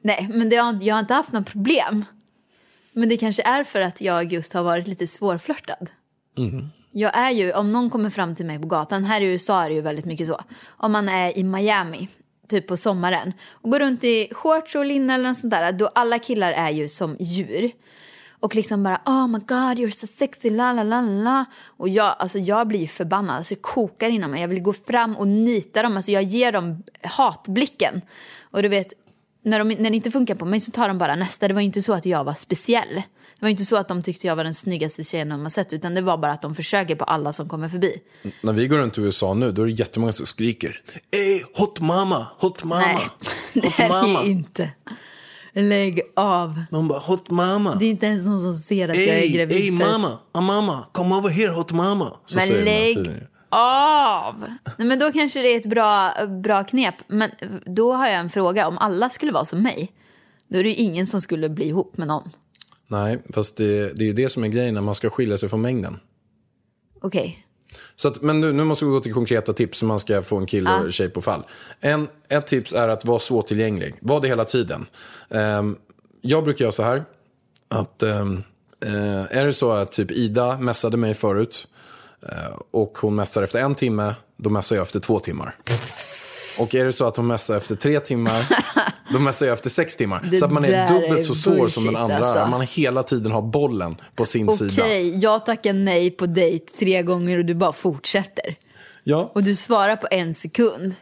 [0.02, 2.06] Nej, men har, jag har inte haft något problem.
[2.94, 5.90] Men det kanske är för att jag just har varit lite svårflörtad.
[6.92, 9.70] Jag är ju, om någon kommer fram till mig på gatan, här i USA är
[9.70, 10.42] det ju väldigt mycket så.
[10.68, 12.08] Om man är i Miami,
[12.48, 15.88] typ på sommaren, och går runt i shorts och linne eller något sånt där, då
[15.88, 17.72] alla killar är ju som djur.
[18.40, 21.46] Och liksom bara oh my god you're so sexy la la la la.
[21.66, 24.42] Och jag, alltså jag blir ju förbannad, alltså jag kokar inom mig.
[24.42, 28.02] Jag vill gå fram och nita dem, alltså jag ger dem hatblicken.
[28.42, 28.94] Och du vet,
[29.44, 31.48] när, de, när det inte funkar på mig så tar de bara nästa.
[31.48, 33.02] Det var ju inte så att jag var speciell.
[33.40, 35.74] Det var inte så att de tyckte jag var den snyggaste tjejen de har sett.
[35.74, 37.96] Utan det var bara att de försöker på alla som kommer förbi.
[38.42, 40.82] När vi går runt i USA nu, då är det jättemånga som skriker.
[41.12, 43.00] Ey, hot mama, hot mama, Nej,
[43.54, 44.22] det hot är mama.
[44.24, 44.70] det inte.
[45.54, 46.62] Lägg av.
[46.72, 47.76] De bara, hot mama.
[47.76, 49.58] Det är inte ens någon som ser att jag är Ey, gravid.
[49.58, 52.18] ey för- mamma, ah, mamma, come over here hot mama.
[52.26, 52.98] Så Men säger lägg
[53.50, 54.40] av!
[54.78, 56.14] Nej, men då kanske det är ett bra,
[56.44, 56.96] bra knep.
[57.08, 57.32] Men
[57.66, 58.68] då har jag en fråga.
[58.68, 59.92] Om alla skulle vara som mig,
[60.48, 62.30] då är det ju ingen som skulle bli ihop med någon.
[62.88, 65.50] Nej, fast det, det är ju det som är grejen när man ska skilja sig
[65.50, 66.00] från mängden.
[67.02, 67.48] Okej.
[67.96, 70.38] Så att, men nu, nu måste vi gå till konkreta tips hur man ska få
[70.38, 71.44] en kille eller tjej på fall.
[71.80, 73.96] En, ett tips är att vara svårtillgänglig.
[74.02, 74.86] Var det hela tiden.
[75.30, 75.78] Ehm,
[76.22, 77.04] jag brukar göra så här.
[77.68, 78.44] Att, ehm,
[78.86, 81.68] eh, är det så att typ Ida messade mig förut.
[82.22, 85.56] Eh, och hon messar efter en timme, då messar jag efter två timmar.
[86.60, 88.48] Och är det så att hon messar efter tre timmar,
[89.14, 90.28] då messar jag efter sex timmar.
[90.32, 92.28] Det så att man är dubbelt är så svår som den bullshit, andra.
[92.28, 92.52] alltså.
[92.52, 94.88] Man hela tiden har bollen på sin Okej, sida.
[95.22, 98.56] jag tackar nej på dejt tre gånger och du bara fortsätter.
[99.04, 100.96] Ja, Och du svarar på en sekund.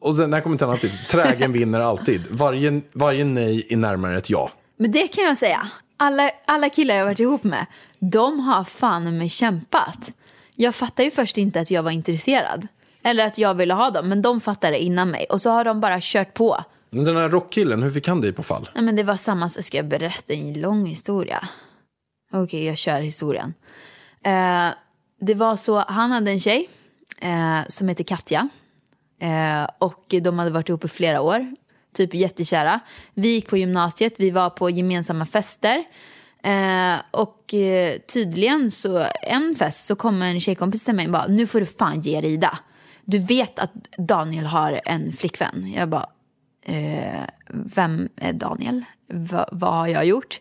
[0.00, 1.08] och den här kommer en annan typ.
[1.08, 2.22] Trägen vinner alltid.
[2.30, 4.50] Varje, varje nej är närmare ett ja.
[4.78, 5.70] Men det kan jag säga.
[5.96, 7.66] Alla, alla killar jag varit ihop med,
[7.98, 10.12] de har fan med kämpat.
[10.54, 12.66] Jag fattar ju först inte att jag var intresserad.
[13.04, 15.26] Eller att jag ville ha dem, men de fattade innan mig.
[15.30, 16.64] Och så har de bara kört på.
[17.04, 18.68] Den här rockkillen, hur fick han dig på fall?
[18.74, 21.48] Ja, men det var samma, ska jag berätta en lång historia?
[22.32, 23.54] Okej, jag kör historien.
[24.24, 24.68] Eh,
[25.20, 26.68] det var så, han hade en tjej
[27.18, 28.48] eh, som heter Katja.
[29.20, 31.54] Eh, och de hade varit ihop i flera år,
[31.94, 32.80] typ jättekära.
[33.14, 35.84] Vi gick på gymnasiet, vi var på gemensamma fester.
[36.42, 41.26] Eh, och eh, tydligen så, en fest så kom en tjejkompis till mig och bara,
[41.26, 42.58] nu får du fan ge dig Ida.
[43.04, 45.72] Du vet att Daniel har en flickvän.
[45.76, 46.06] Jag bara,
[46.68, 48.84] eh, vem är Daniel?
[49.12, 50.40] Va, vad har jag gjort?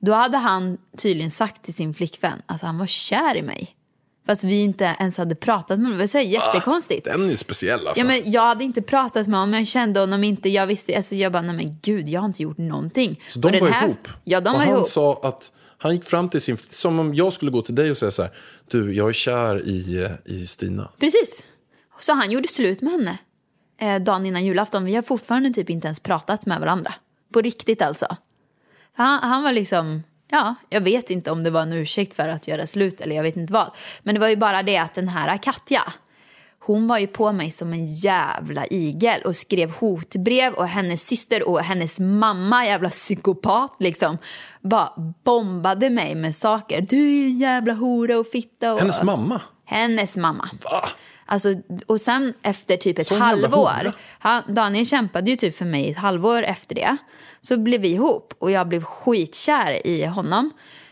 [0.00, 3.76] Då hade han tydligen sagt till sin flickvän att han var kär i mig.
[4.26, 5.92] Fast vi inte ens hade pratat med honom.
[5.98, 7.04] Det var så här jättekonstigt.
[7.04, 8.02] Den är speciell alltså.
[8.02, 10.48] Ja, men jag hade inte pratat med honom, jag kände honom inte.
[10.48, 13.20] Jag visste, alltså jag bara, nej men gud, jag har inte gjort någonting.
[13.26, 14.08] Så de var här- ihop?
[14.24, 14.88] Ja, de och var han ihop.
[14.88, 16.56] sa att han gick fram till sin...
[16.56, 18.30] Som om jag skulle gå till dig och säga så här.
[18.70, 20.90] Du, jag är kär i, i Stina.
[21.00, 21.44] Precis.
[22.00, 23.18] Så han gjorde slut med henne
[23.78, 24.84] eh, dagen innan julafton.
[24.84, 26.94] Vi har fortfarande typ inte ens pratat med varandra.
[27.32, 28.16] På riktigt alltså.
[28.92, 32.48] Han, han var liksom, ja, jag vet inte om det var en ursäkt för att
[32.48, 33.70] göra slut eller jag vet inte vad.
[34.02, 35.92] Men det var ju bara det att den här Katja,
[36.58, 41.48] hon var ju på mig som en jävla igel och skrev hotbrev och hennes syster
[41.48, 44.18] och hennes mamma, jävla psykopat liksom,
[44.60, 44.92] bara
[45.24, 46.80] bombade mig med saker.
[46.80, 48.72] Du är en jävla hora och fitta.
[48.72, 49.40] Och, Hennes mamma?
[49.64, 50.50] Hennes mamma.
[51.26, 51.54] Alltså,
[51.86, 55.96] och sen efter typ ett jävla halvår, han, Daniel kämpade ju typ för mig ett
[55.96, 56.96] halvår efter det,
[57.40, 60.50] så blev vi ihop och jag blev skitkär i honom.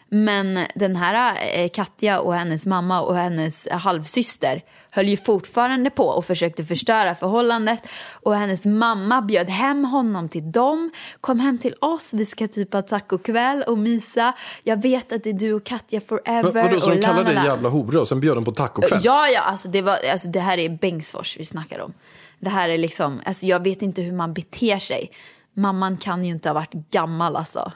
[0.09, 4.63] Men den här eh, Katja och hennes mamma och hennes halvsyster
[4.95, 7.81] höll ju fortfarande på och försökte förstöra förhållandet.
[8.13, 10.91] Och hennes mamma bjöd hem honom till dem.
[11.21, 14.33] Kom hem till oss, vi ska typ ha tacokväll och mysa.
[14.63, 16.53] Jag vet att det är du och Katja forever.
[16.53, 17.45] Men, vadå, så de la, kallade la, dig la.
[17.45, 19.01] jävla hora och sen bjöd de på tacokväll?
[19.03, 21.93] Ja, ja, alltså det, var, alltså det här är Bengtsfors vi snackar om.
[22.41, 25.11] Det här är liksom, alltså jag vet inte hur man beter sig.
[25.55, 27.73] Mamman kan ju inte ha varit gammal alltså.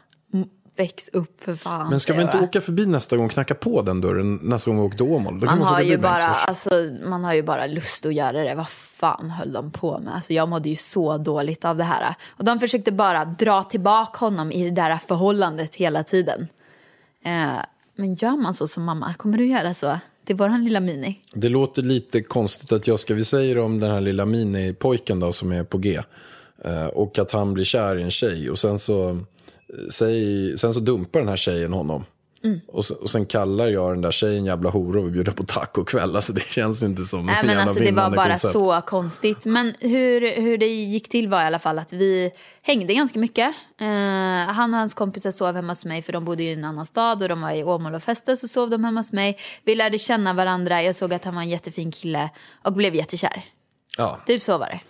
[0.77, 1.91] Väx upp för fan.
[1.91, 2.45] Men ska vi inte bara.
[2.45, 5.41] åka förbi nästa gång och knacka på den dörren nästa gång vi åker till Åmål?
[5.41, 6.71] Då Man få har, ju bara, alltså,
[7.05, 8.55] man har ju bara lust att göra det.
[8.55, 10.15] Vad fan höll de på med?
[10.15, 12.15] Alltså, jag mådde ju så dåligt av det här.
[12.29, 16.49] Och de försökte bara dra tillbaka honom i det där förhållandet hela tiden.
[17.25, 17.49] Eh,
[17.97, 19.15] men gör man så som mamma?
[19.15, 19.99] Kommer du göra så?
[20.27, 21.21] till våran lilla mini?
[21.33, 25.33] Det låter lite konstigt att jag ska, vi säger om den här lilla minipojken då
[25.33, 26.01] som är på G.
[26.65, 29.19] eh, Och att han blir kär i en tjej och sen så,
[29.91, 32.05] säg, sen så dumpar den här tjejen honom.
[32.45, 32.61] Mm.
[32.69, 35.45] Och, sen, och sen kallar jag den där tjejen jävla hora och vi bjuder på
[35.45, 36.17] tacokväll.
[36.17, 38.53] Alltså det känns inte som Nej, en men alltså, det var bara koncept.
[38.53, 39.45] så konstigt.
[39.45, 42.31] Men hur, hur det gick till var i alla fall att vi
[42.63, 43.55] hängde ganska mycket.
[43.81, 43.87] Eh,
[44.55, 47.23] han och hans kompisar sov hemma hos mig för de bodde i en annan stad
[47.23, 49.39] och de var i Åmål och festade så sov de hemma hos mig.
[49.65, 52.31] Vi lärde känna varandra, jag såg att han var en jättefin kille
[52.65, 53.45] och blev jättekär.
[53.99, 54.21] Ja.
[54.27, 54.81] Typ så var det.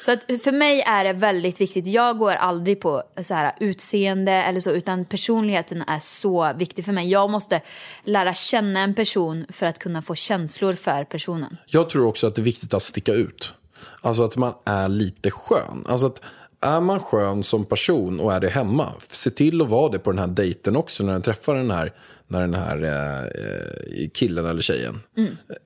[0.00, 1.86] Så att för mig är det väldigt viktigt.
[1.86, 6.92] Jag går aldrig på så här utseende eller så, utan personligheten är så viktig för
[6.92, 7.10] mig.
[7.10, 7.60] Jag måste
[8.04, 11.56] lära känna en person för att kunna få känslor för personen.
[11.66, 13.54] Jag tror också att det är viktigt att sticka ut.
[14.00, 15.84] Alltså att man är lite skön.
[15.88, 16.22] Alltså att
[16.60, 20.10] är man skön som person och är det hemma, se till att vara det på
[20.10, 21.92] den här dejten också när du träffar den här,
[22.28, 25.00] när den här eh, killen eller tjejen.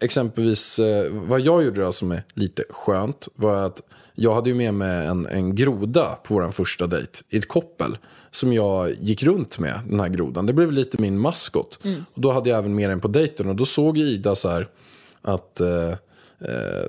[0.01, 3.83] Exempelvis, eh, vad jag gjorde då som är lite skönt var att
[4.15, 7.99] jag hade ju med mig en, en groda på vår första dejt i ett koppel.
[8.31, 10.47] Som jag gick runt med, den här grodan.
[10.47, 11.79] Det blev lite min maskot.
[12.15, 14.69] Och då hade jag även med den på dejten och då såg Ida så här
[15.23, 15.95] att eh,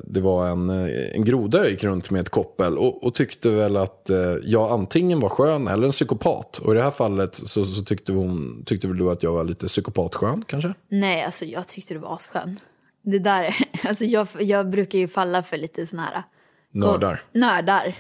[0.04, 3.50] det var en, eh, en groda jag gick runt med ett koppel och, och tyckte
[3.50, 6.58] väl att eh, jag antingen var skön eller en psykopat.
[6.58, 9.44] Och i det här fallet så, så tyckte, hon, tyckte väl du att jag var
[9.44, 10.74] lite psykopatskön kanske?
[10.90, 12.60] Nej, alltså jag tyckte du var asskön.
[13.02, 16.24] Det där, alltså jag, jag brukar ju falla för lite såna här...
[16.72, 17.24] Nördar.
[17.30, 17.98] Och, nördar.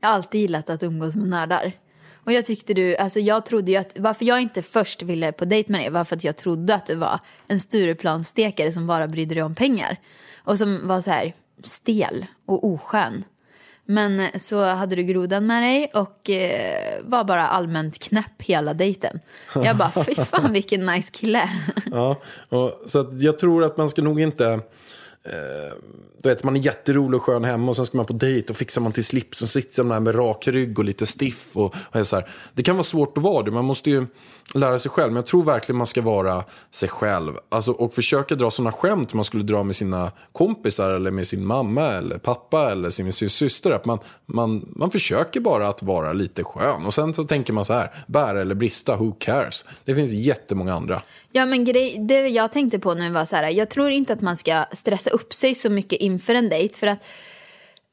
[0.00, 1.72] Jag har alltid gillat att umgås med nördar.
[2.24, 5.44] Och jag tyckte du, alltså jag trodde ju att, varför jag inte först ville på
[5.44, 9.08] dejt med dig var för att jag trodde att du var en Stureplansstekare som bara
[9.08, 9.98] brydde dig om pengar.
[10.46, 11.34] Och som var så här
[11.64, 13.24] stel och oskön.
[13.86, 18.74] Men eh, så hade du grodan med dig och eh, var bara allmänt knäpp hela
[18.74, 19.20] dejten.
[19.54, 21.50] Jag bara, fy fan vilken nice kille.
[21.90, 24.60] Ja, och, så jag tror att man ska nog inte...
[25.26, 25.74] Eh,
[26.22, 28.56] du vet, man är jätterolig och skön hemma och sen ska man på dejt och
[28.56, 31.56] fixar man till slips och sitter man där med rak rygg och lite stiff.
[31.56, 32.28] Och, och så här.
[32.54, 34.06] Det kan vara svårt att vara det, man måste ju
[34.54, 35.12] lära sig själv.
[35.12, 37.32] Men jag tror verkligen man ska vara sig själv.
[37.48, 41.46] Alltså, och försöka dra sådana skämt man skulle dra med sina kompisar eller med sin
[41.46, 43.70] mamma eller pappa eller sin, sin syster.
[43.70, 46.86] Att man, man, man försöker bara att vara lite skön.
[46.86, 49.64] Och sen så tänker man så här, bära eller brista, who cares?
[49.84, 51.02] Det finns jättemånga andra.
[51.36, 54.20] Ja men grej, det jag tänkte på nu var så här, jag tror inte att
[54.20, 57.04] man ska stressa upp sig så mycket inför en dejt för att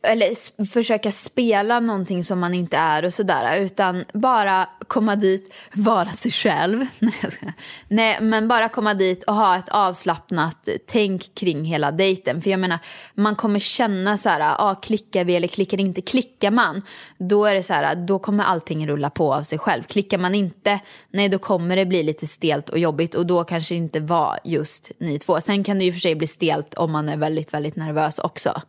[0.04, 6.12] eller försöka spela någonting som man inte är och sådär utan bara komma dit, vara
[6.12, 6.86] sig själv.
[7.00, 7.54] Nej, jag.
[7.88, 12.42] Nej men bara komma dit och ha ett avslappnat tänk kring hela dejten.
[12.42, 12.80] För jag menar,
[13.14, 16.02] man kommer känna så här, ah, klickar vi eller klickar inte?
[16.02, 16.82] Klickar man,
[17.18, 19.84] då är det så här, då kommer allting rulla på av sig själv.
[19.84, 20.80] Klickar man inte,
[21.12, 24.40] nej då kommer det bli lite stelt och jobbigt och då kanske det inte var
[24.44, 25.42] just ni två.
[25.42, 28.62] Sen kan det ju för sig bli stelt om man är väldigt, väldigt nervös också.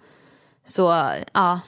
[0.65, 1.61] Så ja,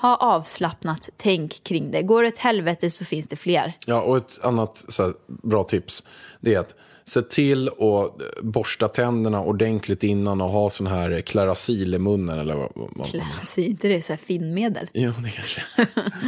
[0.00, 2.02] ha avslappnat tänk kring det.
[2.02, 3.76] Går det åt helvete så finns det fler.
[3.86, 6.04] Ja, och ett annat här, bra tips
[6.40, 6.74] det är att
[7.04, 12.38] se till att borsta tänderna ordentligt innan och ha sån här Clarasil i munnen.
[12.38, 14.90] Eller vad, vad, Klass, inte det så här finmedel?
[14.92, 15.62] Jo, det kanske.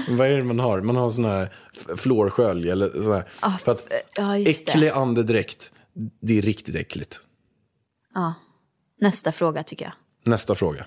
[0.09, 0.81] vad är det man har?
[0.81, 1.53] Man har sån här
[1.97, 3.25] fluorskölj eller sån här.
[3.59, 4.95] För att Ja, just äcklig det.
[4.95, 5.73] andedräkt,
[6.23, 7.19] det är riktigt äckligt.
[9.01, 9.93] Nästa fråga tycker jag.
[10.33, 10.87] Nästa fråga.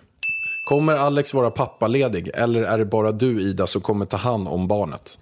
[0.70, 4.67] Kommer Alex vara pappaledig eller är det bara du Ida som kommer ta hand om
[4.67, 5.20] barnet?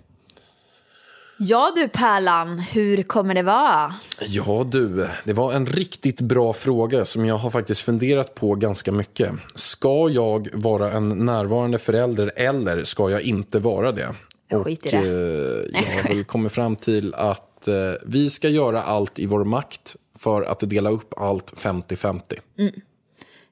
[1.40, 3.94] Ja du Pärlan, hur kommer det vara?
[4.28, 8.92] Ja du, det var en riktigt bra fråga som jag har faktiskt funderat på ganska
[8.92, 9.32] mycket.
[9.56, 14.16] Ska jag vara en närvarande förälder eller ska jag inte vara det?
[14.64, 15.76] Skit i Och det.
[15.76, 17.76] eh, jag har kommit fram till att eh,
[18.06, 22.22] vi ska göra allt i vår makt för att dela upp allt 50-50.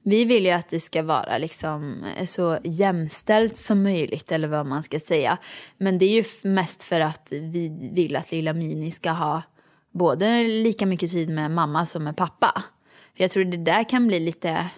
[0.07, 4.65] Vi vill ju att det ska vara liksom eh, så jämställt som möjligt eller vad
[4.65, 5.37] man ska säga.
[5.77, 9.41] Men det är ju mest för att vi vill att lilla Mini ska ha
[9.91, 12.63] både lika mycket tid med mamma som med pappa.
[13.15, 14.69] För jag tror det där kan bli lite,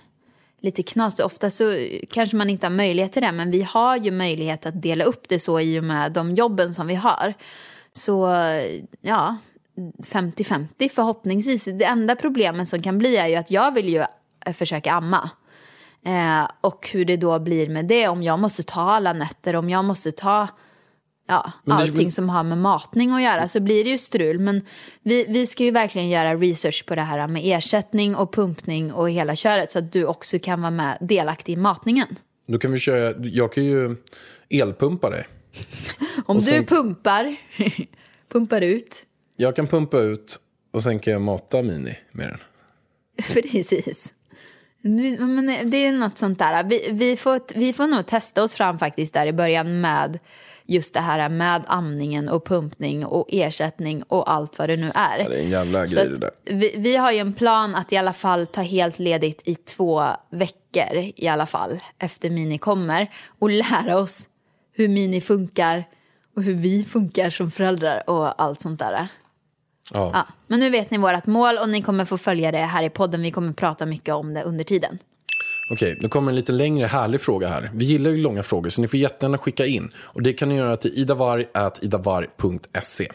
[0.62, 1.20] lite knas.
[1.20, 4.82] Ofta så kanske man inte har möjlighet till det men vi har ju möjlighet att
[4.82, 7.34] dela upp det så i och med de jobben som vi har.
[7.94, 8.30] Så
[9.02, 9.38] ja,
[9.98, 11.64] 50-50 förhoppningsvis.
[11.66, 14.04] Det enda problemet som kan bli är ju att jag vill ju
[14.54, 15.30] försöka amma.
[16.06, 19.70] Eh, och hur det då blir med det, om jag måste ta alla nätter, om
[19.70, 20.48] jag måste ta
[21.28, 24.40] ja, allting som har med matning att göra så blir det ju strul.
[24.40, 24.62] Men
[25.04, 29.10] vi, vi ska ju verkligen göra research på det här med ersättning och pumpning och
[29.10, 32.20] hela köret så att du också kan vara med delaktig i matningen.
[32.48, 33.96] Då kan vi köra, jag kan ju
[34.50, 35.28] elpumpa dig.
[36.26, 37.36] Om Och du sen- pumpar,
[38.32, 40.40] pumpar ut, Jag kan pumpa ut
[40.74, 42.40] och sen kan jag mata Mini med den.
[43.44, 44.14] Precis.
[44.82, 46.64] Men det är något sånt där.
[46.64, 50.20] Vi, vi, får, vi får nog testa oss fram faktiskt där i början med
[50.68, 55.20] just det här med amningen och pumpning och ersättning och allt vad det nu är.
[55.20, 56.32] Ja, det är en jävla grej det där.
[56.46, 60.04] Vi, vi har ju en plan att i alla fall ta helt ledigt i två
[60.32, 64.28] veckor i alla fall efter Mini kommer och lära oss
[64.74, 65.84] hur Mini funkar
[66.36, 69.08] och hur vi funkar som föräldrar och allt sånt där.
[69.94, 70.12] Ja.
[70.14, 72.90] Ja, men nu vet ni vårt mål och ni kommer få följa det här i
[72.90, 73.22] podden.
[73.22, 74.98] Vi kommer prata mycket om det under tiden.
[75.70, 77.70] Okej, nu kommer en lite längre härlig fråga här.
[77.74, 79.90] Vi gillar ju långa frågor så ni får jättegärna skicka in.
[79.98, 83.08] Och det kan ni göra till idavarg.idavarg.se.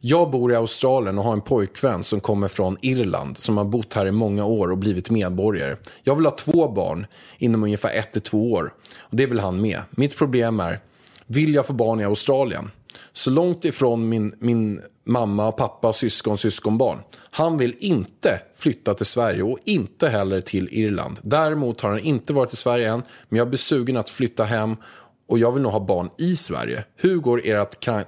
[0.00, 3.94] Jag bor i Australien och har en pojkvän som kommer från Irland som har bott
[3.94, 5.76] här i många år och blivit medborgare.
[6.02, 7.06] Jag vill ha två barn
[7.38, 8.72] inom ungefär ett till två år.
[8.98, 9.80] Och det vill han med.
[9.90, 10.80] Mitt problem är,
[11.26, 12.70] vill jag få barn i Australien?
[13.12, 16.98] Så långt ifrån min, min mamma, pappa, syskon, syskonbarn.
[17.30, 21.18] Han vill inte flytta till Sverige och inte heller till Irland.
[21.22, 24.76] Däremot har han inte varit i Sverige än, men jag blir sugen att flytta hem
[25.30, 26.84] och jag vill nog ha barn i Sverige.
[26.96, 27.64] Hur går era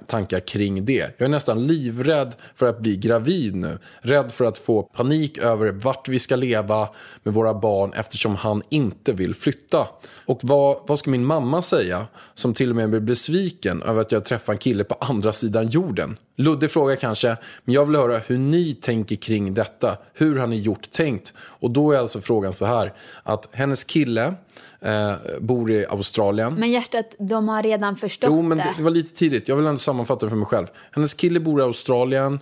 [0.07, 1.15] tankar kring det?
[1.17, 3.77] Jag är nästan livrädd för att bli gravid nu.
[4.01, 6.89] Rädd för att få panik över vart vi ska leva
[7.23, 9.87] med våra barn eftersom han inte vill flytta.
[10.25, 14.11] Och vad, vad ska min mamma säga som till och med blir besviken över att
[14.11, 16.17] jag träffar en kille på andra sidan jorden?
[16.37, 19.97] Luddig fråga kanske, men jag vill höra hur ni tänker kring detta.
[20.13, 21.33] Hur har ni gjort tänkt?
[21.37, 22.93] Och då är alltså frågan så här
[23.23, 24.35] att hennes kille
[24.81, 26.53] eh, bor i Australien.
[26.53, 28.73] Men hjärtat, de har redan förstått Jo, men det, det.
[28.77, 29.47] det var lite tidigt.
[29.47, 30.67] Jag vill ändå sammanfatta det för mig själv.
[30.91, 32.39] Hennes kille bor i Australien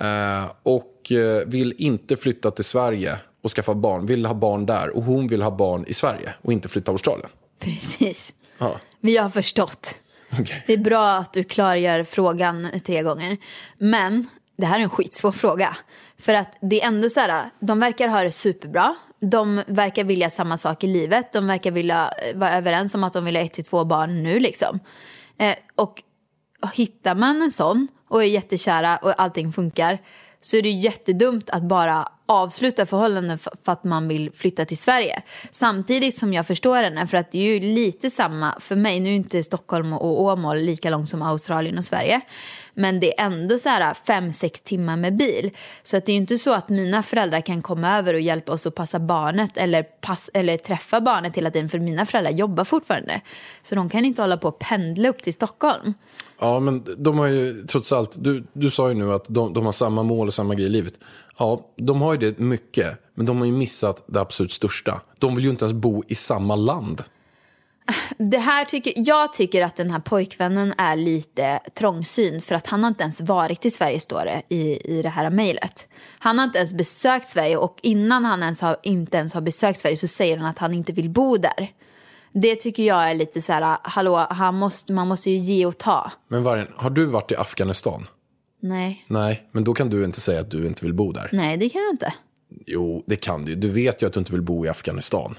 [0.00, 4.06] eh, och eh, vill inte flytta till Sverige och skaffa barn.
[4.06, 6.92] Vill ha barn där och hon vill ha barn i Sverige och inte flytta till
[6.92, 7.30] Australien.
[7.58, 8.34] Precis.
[8.58, 8.76] Ja.
[9.00, 9.98] Vi har förstått.
[10.32, 10.64] Okej.
[10.66, 13.36] Det är bra att du klargör frågan tre gånger.
[13.78, 15.76] Men det här är en skitsvår fråga.
[16.18, 18.96] För att det är ändå så här, de verkar ha det superbra.
[19.20, 21.32] De verkar vilja samma sak i livet.
[21.32, 24.22] De verkar vilja eh, vara överens om att de vill ha ett till två barn
[24.22, 24.80] nu liksom.
[25.38, 26.02] Eh, och
[26.74, 29.98] hittar man en sån och är jättekära och allting funkar
[30.40, 35.22] så är det jättedumt att bara avsluta förhållanden för att man vill flytta till Sverige.
[35.52, 39.00] Samtidigt som jag förstår henne, för att det är ju lite samma för mig.
[39.00, 42.20] Nu är inte Stockholm och Åmål lika långt som Australien och Sverige.
[42.74, 45.50] Men det är ändå så här fem, sex timmar med bil.
[45.82, 48.52] Så att det är ju inte så att mina föräldrar kan komma över och hjälpa
[48.52, 51.68] oss att passa barnet eller, pass, eller träffa barnet hela tiden.
[51.68, 53.20] För mina föräldrar jobbar fortfarande.
[53.62, 55.94] Så de kan inte hålla på och pendla upp till Stockholm.
[56.40, 59.64] Ja, men de har ju trots allt, du, du sa ju nu att de, de
[59.64, 60.94] har samma mål och samma grej i livet.
[61.38, 65.00] Ja, de har ju det mycket, men de har ju missat det absolut största.
[65.18, 67.02] De vill ju inte ens bo i samma land.
[68.18, 72.82] Det här tycker, jag tycker att den här pojkvännen är lite trångsynt för att han
[72.82, 75.88] har inte ens varit i Sverige står det i, i det här mejlet.
[76.18, 79.80] Han har inte ens besökt Sverige och innan han ens har, inte ens har besökt
[79.80, 81.72] Sverige så säger han att han inte vill bo där.
[82.32, 85.78] Det tycker jag är lite så här, hallå, han måste, man måste ju ge och
[85.78, 86.12] ta.
[86.28, 88.06] Men Vargen, har du varit i Afghanistan?
[88.60, 91.28] Nej, Nej, men då kan du inte säga att du inte vill bo där.
[91.32, 92.14] nej det kan jag inte.
[92.66, 93.54] Jo, det kan du.
[93.54, 95.38] Du vet ju att du inte vill bo i Afghanistan.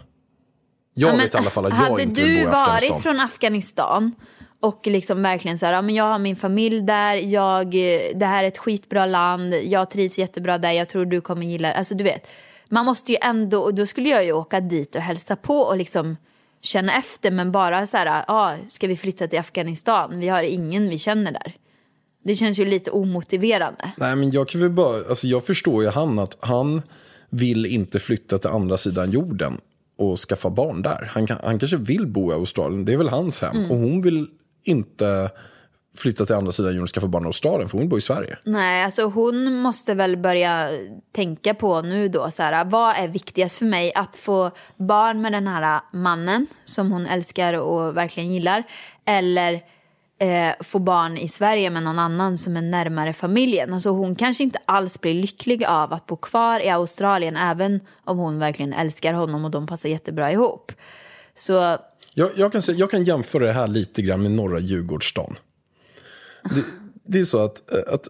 [0.93, 2.91] Jag Ja, vet i alla fall att jag hade inte vill du bo i Afghanistan.
[2.91, 4.15] varit från Afghanistan
[4.59, 7.71] och liksom verkligen så här, ja, men jag har min familj där, jag,
[8.15, 11.67] det här är ett skitbra land, jag trivs jättebra där, jag tror du kommer gilla
[11.67, 11.73] det.
[11.75, 12.27] Alltså du vet,
[12.69, 15.77] man måste ju ändå, och då skulle jag ju åka dit och hälsa på och
[15.77, 16.17] liksom
[16.61, 20.19] känna efter, men bara så här, ja, ska vi flytta till Afghanistan?
[20.19, 21.53] Vi har ingen vi känner där.
[22.23, 23.91] Det känns ju lite omotiverande.
[23.97, 26.81] Nej, men jag kan väl bara, alltså jag förstår ju han att han
[27.29, 29.57] vill inte flytta till andra sidan jorden
[29.97, 31.11] och skaffa barn där.
[31.13, 33.57] Han, kan, han kanske vill bo i Australien, det är väl hans hem.
[33.57, 33.71] Mm.
[33.71, 34.27] Och hon vill
[34.63, 35.29] inte
[35.97, 38.01] flytta till andra sidan jorden och skaffa barn i Australien, för hon vill bo i
[38.01, 38.37] Sverige.
[38.43, 40.69] Nej, alltså hon måste väl börja
[41.11, 43.93] tänka på nu då så här, vad är viktigast för mig?
[43.95, 48.63] Att få barn med den här mannen som hon älskar och verkligen gillar
[49.05, 49.61] eller
[50.19, 53.73] eh, få barn i Sverige med någon annan som är närmare familjen.
[53.73, 58.17] Alltså hon kanske inte alls blir lycklig av att bo kvar i Australien även om
[58.17, 60.71] hon verkligen älskar honom och de passar jättebra ihop.
[61.35, 61.77] Så
[62.13, 65.35] Jag, jag, kan, säga, jag kan jämföra det här lite grann med norra Djurgårdsstaden.
[66.43, 66.63] Det,
[67.03, 68.07] det är så att, eh, att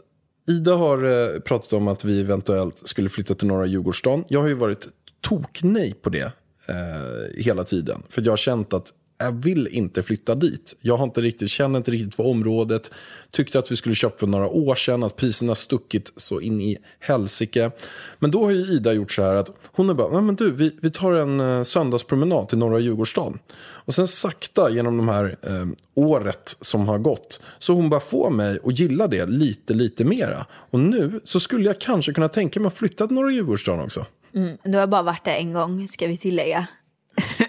[0.47, 4.26] Ida har eh, pratat om att vi eventuellt skulle flytta till norra Djurgårdsstaden.
[4.28, 4.88] Jag har ju varit
[5.22, 6.32] toknej på det
[6.68, 8.03] eh, hela tiden.
[8.10, 10.76] För jag har känt att jag vill inte flytta dit.
[10.82, 12.91] Jag har inte riktigt, känner inte riktigt för området.
[13.32, 16.78] Tyckte att vi skulle köpa för några år sedan, att priserna stuckit så in i
[16.99, 17.72] helsike.
[18.20, 20.51] Men då har ju Ida gjort så här att hon är bara, Nej, men du,
[20.51, 23.39] vi, vi tar en eh, söndagspromenad till norra Djurgårdsstaden.
[23.59, 28.30] Och sen sakta genom de här eh, året som har gått, så hon bara får
[28.30, 30.45] mig att gilla det lite, lite mera.
[30.51, 34.05] Och nu så skulle jag kanske kunna tänka mig att flytta till norra Djurgårdsstaden också.
[34.36, 36.67] mm, du har bara varit där en gång, ska vi tillägga.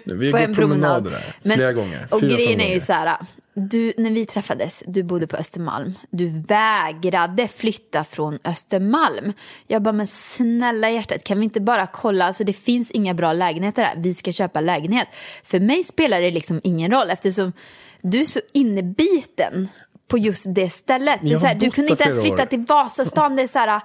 [0.05, 1.23] Vi på går en promenader promenad.
[1.43, 2.07] där, flera gånger.
[2.09, 2.79] Och grejen är ju gånger.
[2.79, 3.17] så här,
[3.53, 5.93] du, när vi träffades, du bodde på Östermalm.
[6.09, 9.33] Du vägrade flytta från Östermalm.
[9.67, 12.25] Jag bara, men snälla hjärtat, kan vi inte bara kolla?
[12.25, 15.07] Alltså det finns inga bra lägenheter här, vi ska köpa lägenhet.
[15.43, 17.53] För mig spelar det liksom ingen roll eftersom
[18.01, 19.67] du är så innebiten
[20.07, 21.19] på just det stället.
[21.21, 22.45] Det är så här, du kunde inte ens flytta år.
[22.45, 23.81] till Vasastan, det är så här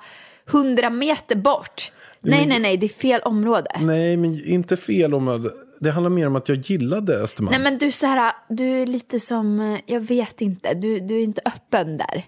[0.47, 1.93] hundra meter bort.
[2.20, 3.70] Nej, nej, nej, det är fel område.
[3.81, 5.51] Nej, men inte fel om...
[5.81, 7.51] Det handlar mer om att jag gillade Östermalm.
[7.53, 11.16] Nej men du så här, du är lite som, eh, jag vet inte, du, du
[11.16, 12.24] är inte öppen där.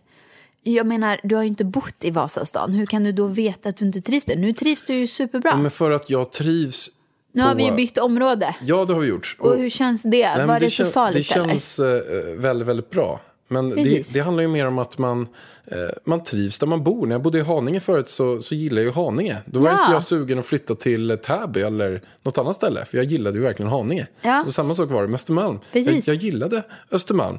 [0.63, 2.73] Jag menar, du har ju inte bott i Vasastan.
[2.73, 4.37] Hur kan du då veta att du inte trivs där?
[4.37, 5.57] Nu trivs du ju superbra.
[5.57, 6.91] Men för att jag trivs
[7.33, 8.57] nu har vi ju bytt område.
[8.63, 9.37] Ja, det har vi gjort.
[9.39, 10.37] Och hur känns det?
[10.37, 12.03] Nej, Var det, så kän- farligt Det känns eh,
[12.37, 13.21] väldigt, väldigt bra.
[13.51, 15.29] Men det, det handlar ju mer om att man,
[15.67, 17.07] eh, man trivs där man bor.
[17.07, 19.37] När jag bodde i Haninge förut så, så gillade jag ju Haninge.
[19.47, 19.81] Då var Ja.
[19.81, 22.85] inte jag sugen att flytta till Täby eller något annat ställe.
[22.85, 24.07] För jag gillade ju verkligen Haninge.
[24.23, 24.45] Ja.
[24.47, 25.59] Och samma sak var det med Östermalm.
[25.73, 27.39] Jag, jag gillade Östermalm.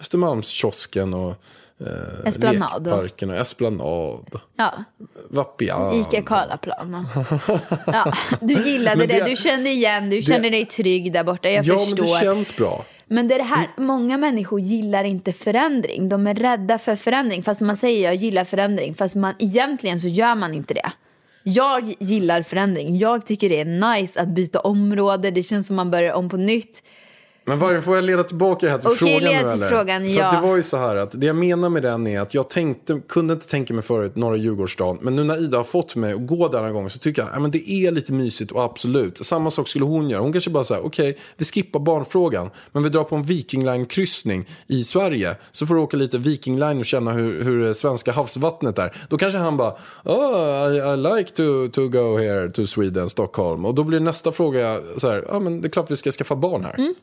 [0.00, 1.30] Östermalmskiosken och
[1.80, 1.86] eh,
[2.28, 2.84] Esplanad.
[2.84, 4.40] lekparken och Esplanad.
[4.56, 4.84] Ja,
[5.30, 5.94] Vapian.
[5.94, 7.06] Ica Karlaplan.
[7.86, 11.48] Ja, du gillade det, det- du kände igen, du kände dig trygg där borta.
[11.50, 11.96] Jag Ja, förstår.
[11.96, 12.84] men det känns bra.
[13.12, 16.08] Men det är det här, många människor gillar inte förändring.
[16.08, 17.42] De är rädda för förändring.
[17.42, 18.94] Fast man säger jag gillar förändring.
[18.94, 20.92] Fast man, egentligen så gör man inte det.
[21.42, 22.98] Jag gillar förändring.
[22.98, 25.30] Jag tycker det är nice att byta område.
[25.30, 26.82] Det känns som man börjar om på nytt.
[27.44, 29.68] Men varför får jag leda tillbaka det här till Okej, frågan leda nu till eller?
[29.68, 30.26] frågan, För ja.
[30.26, 32.50] att det var ju så här att det jag menar med den är att jag
[32.50, 34.98] tänkte, kunde inte tänka mig förut norra Djurgårdsstaden.
[35.02, 37.44] Men nu när Ida har fått mig att gå där en gång så tycker jag
[37.46, 39.18] att det är lite mysigt och absolut.
[39.18, 40.20] Samma sak skulle hon göra.
[40.20, 42.50] Hon kanske bara säger okej, vi skippar barnfrågan.
[42.72, 45.36] Men vi drar på en Viking Line-kryssning i Sverige.
[45.52, 48.96] Så får du åka lite Viking Line och känna hur, hur det svenska havsvattnet är.
[49.08, 49.74] Då kanske han bara,
[50.04, 53.64] oh, I, I like to, to go here to Sweden, Stockholm.
[53.64, 56.36] Och då blir nästa fråga så här, ja men det är klart vi ska skaffa
[56.36, 56.74] barn här.
[56.74, 56.94] Mm.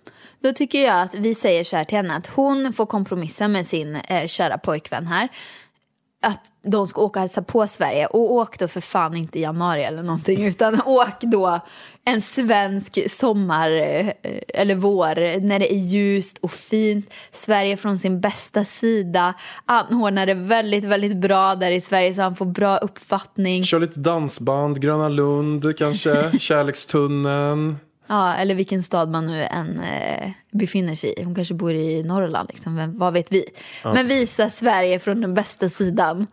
[0.42, 3.68] Då tycker jag att vi säger så här till henne att hon får kompromissa med
[3.68, 5.30] sin eh, kära pojkvän här.
[6.22, 8.06] Att de ska åka och hälsa på Sverige.
[8.06, 10.46] Och åk då för fan inte i januari eller någonting.
[10.48, 11.60] Utan åk då
[12.06, 14.12] en svensk sommar eh,
[14.48, 17.14] eller vår när det är ljust och fint.
[17.34, 19.34] Sverige från sin bästa sida.
[19.66, 23.64] Anordnar det väldigt, väldigt bra där i Sverige så han får bra uppfattning.
[23.64, 27.76] Kör lite dansband, Gröna Lund kanske, Kärlekstunneln.
[28.10, 31.24] Ja, eller vilken stad man nu än eh, befinner sig i.
[31.24, 32.76] Hon kanske bor i Norrland, liksom.
[32.76, 33.45] Vem, vad vet vi?
[33.84, 36.28] Men visa Sverige från den bästa sidan.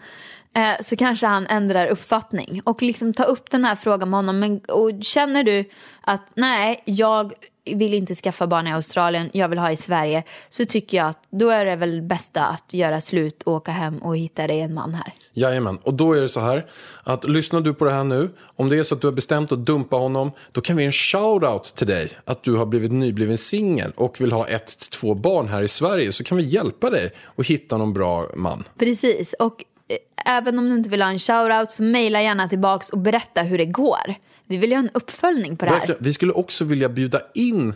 [0.55, 2.63] Eh, så kanske han ändrar uppfattning.
[2.65, 4.39] Och liksom ta upp den här frågan med honom.
[4.39, 5.65] Men, och känner du
[6.01, 7.33] att nej, jag
[7.75, 10.23] vill inte skaffa barn i Australien, jag vill ha i Sverige.
[10.49, 14.17] Så tycker jag att då är det väl bästa att göra slut, åka hem och
[14.17, 15.13] hitta dig en man här.
[15.33, 16.67] Jajamän, och då är det så här
[17.05, 19.53] att lyssnar du på det här nu, om det är så att du har bestämt
[19.53, 22.93] att dumpa honom, då kan vi ge en shout-out till dig att du har blivit
[22.93, 26.45] nybliven singel och vill ha ett till två barn här i Sverige, så kan vi
[26.45, 28.65] hjälpa dig att hitta någon bra man.
[28.79, 32.91] Precis, och eh, även om du inte vill ha en shoutout så mejla gärna tillbaks
[32.91, 34.15] och berätta hur det går.
[34.49, 35.97] Vi vill ju ha en uppföljning på det här.
[36.01, 37.75] Vi skulle också vilja bjuda in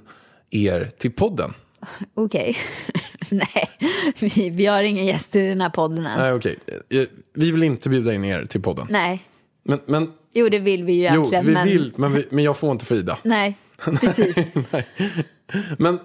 [0.50, 1.54] er till podden.
[2.14, 2.56] Okej.
[3.30, 3.70] Nej,
[4.20, 6.18] vi, vi har ingen gäster i den här podden än.
[6.18, 6.56] Nej, okej.
[6.90, 7.00] Eh,
[7.34, 8.86] Vi vill inte bjuda in er till podden.
[8.90, 9.24] Nej.
[9.64, 11.46] Men, men, Jo, det vill vi ju jo, egentligen.
[11.46, 11.66] vi men...
[11.66, 13.18] vill, men, vi, men jag får inte Frida.
[13.24, 13.54] Nej,
[14.00, 14.36] precis.
[15.78, 15.98] Men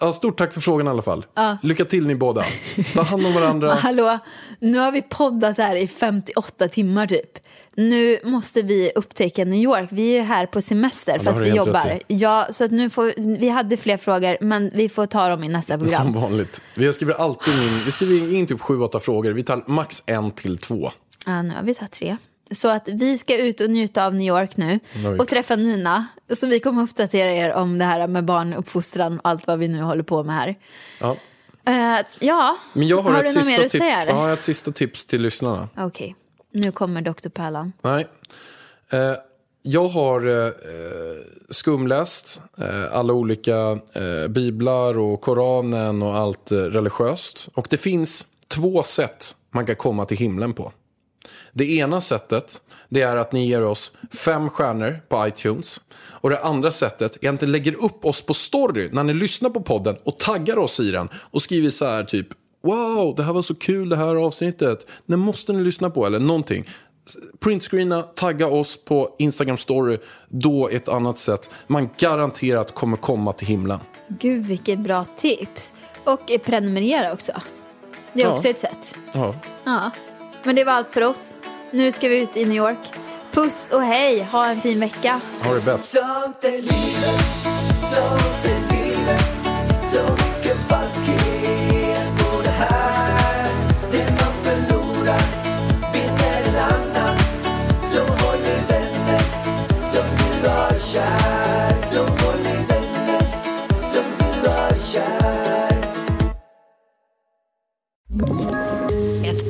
[0.00, 1.26] ja, stort tack för frågan i alla fall.
[1.62, 2.44] Lycka till ni båda.
[2.94, 3.74] Ta hand om varandra.
[3.74, 4.18] Hallå,
[4.60, 7.38] nu har vi poddat här i 58 timmar typ.
[7.76, 9.88] Nu måste vi upptäcka New York.
[9.92, 12.00] Vi är här på semester det fast har vi jobbar.
[12.06, 15.48] Ja, så att nu får, vi hade fler frågor men vi får ta dem i
[15.48, 16.12] nästa Som program.
[16.12, 16.62] vanligt.
[16.76, 19.32] Vi skriver alltid in, vi skriver in typ sju, åtta frågor.
[19.32, 20.90] Vi tar max en till två.
[21.26, 22.16] Ja, nu har vi tagit tre.
[22.52, 24.80] Så att vi ska ut och njuta av New York nu
[25.18, 26.06] och träffa Nina.
[26.34, 29.82] Så vi kommer uppdatera er om det här med barnuppfostran och allt vad vi nu
[29.82, 30.54] håller på med här.
[31.00, 31.16] Ja.
[31.66, 33.82] Eh, ja, Men jag har, har ett du något sista mer att tips.
[33.84, 34.04] säga?
[34.08, 35.68] Ja, ett sista tips till lyssnarna.
[35.76, 36.16] Okej,
[36.50, 37.28] nu kommer Dr.
[37.28, 37.72] Pärlan.
[37.82, 38.06] Nej.
[38.90, 39.14] Eh,
[39.62, 40.52] jag har eh, eh,
[41.50, 47.48] skumläst eh, alla olika eh, biblar och Koranen och allt eh, religiöst.
[47.54, 50.72] Och det finns två sätt man kan komma till himlen på.
[51.52, 55.80] Det ena sättet det är att ni ger oss fem stjärnor på iTunes.
[55.96, 59.50] Och det andra sättet är att ni lägger upp oss på story när ni lyssnar
[59.50, 62.28] på podden och taggar oss i den och skriver så här typ
[62.62, 64.86] Wow, det här var så kul det här avsnittet.
[65.06, 66.68] Det måste ni lyssna på eller någonting.
[67.40, 69.98] Printscreena, tagga oss på Instagram story.
[70.28, 73.78] Då ett annat sätt man garanterat kommer komma till himlen.
[74.08, 75.72] Gud, vilket bra tips.
[76.04, 77.32] Och prenumerera också.
[78.12, 78.32] Det är Ja.
[78.32, 78.94] också ett sätt.
[79.12, 79.34] Ja.
[79.64, 79.90] Ja,
[80.42, 81.34] men det var allt för oss.
[81.70, 82.78] Nu ska vi ut i New York.
[83.32, 85.20] Puss och hej, ha en fin vecka.
[85.44, 85.96] Ha det bäst.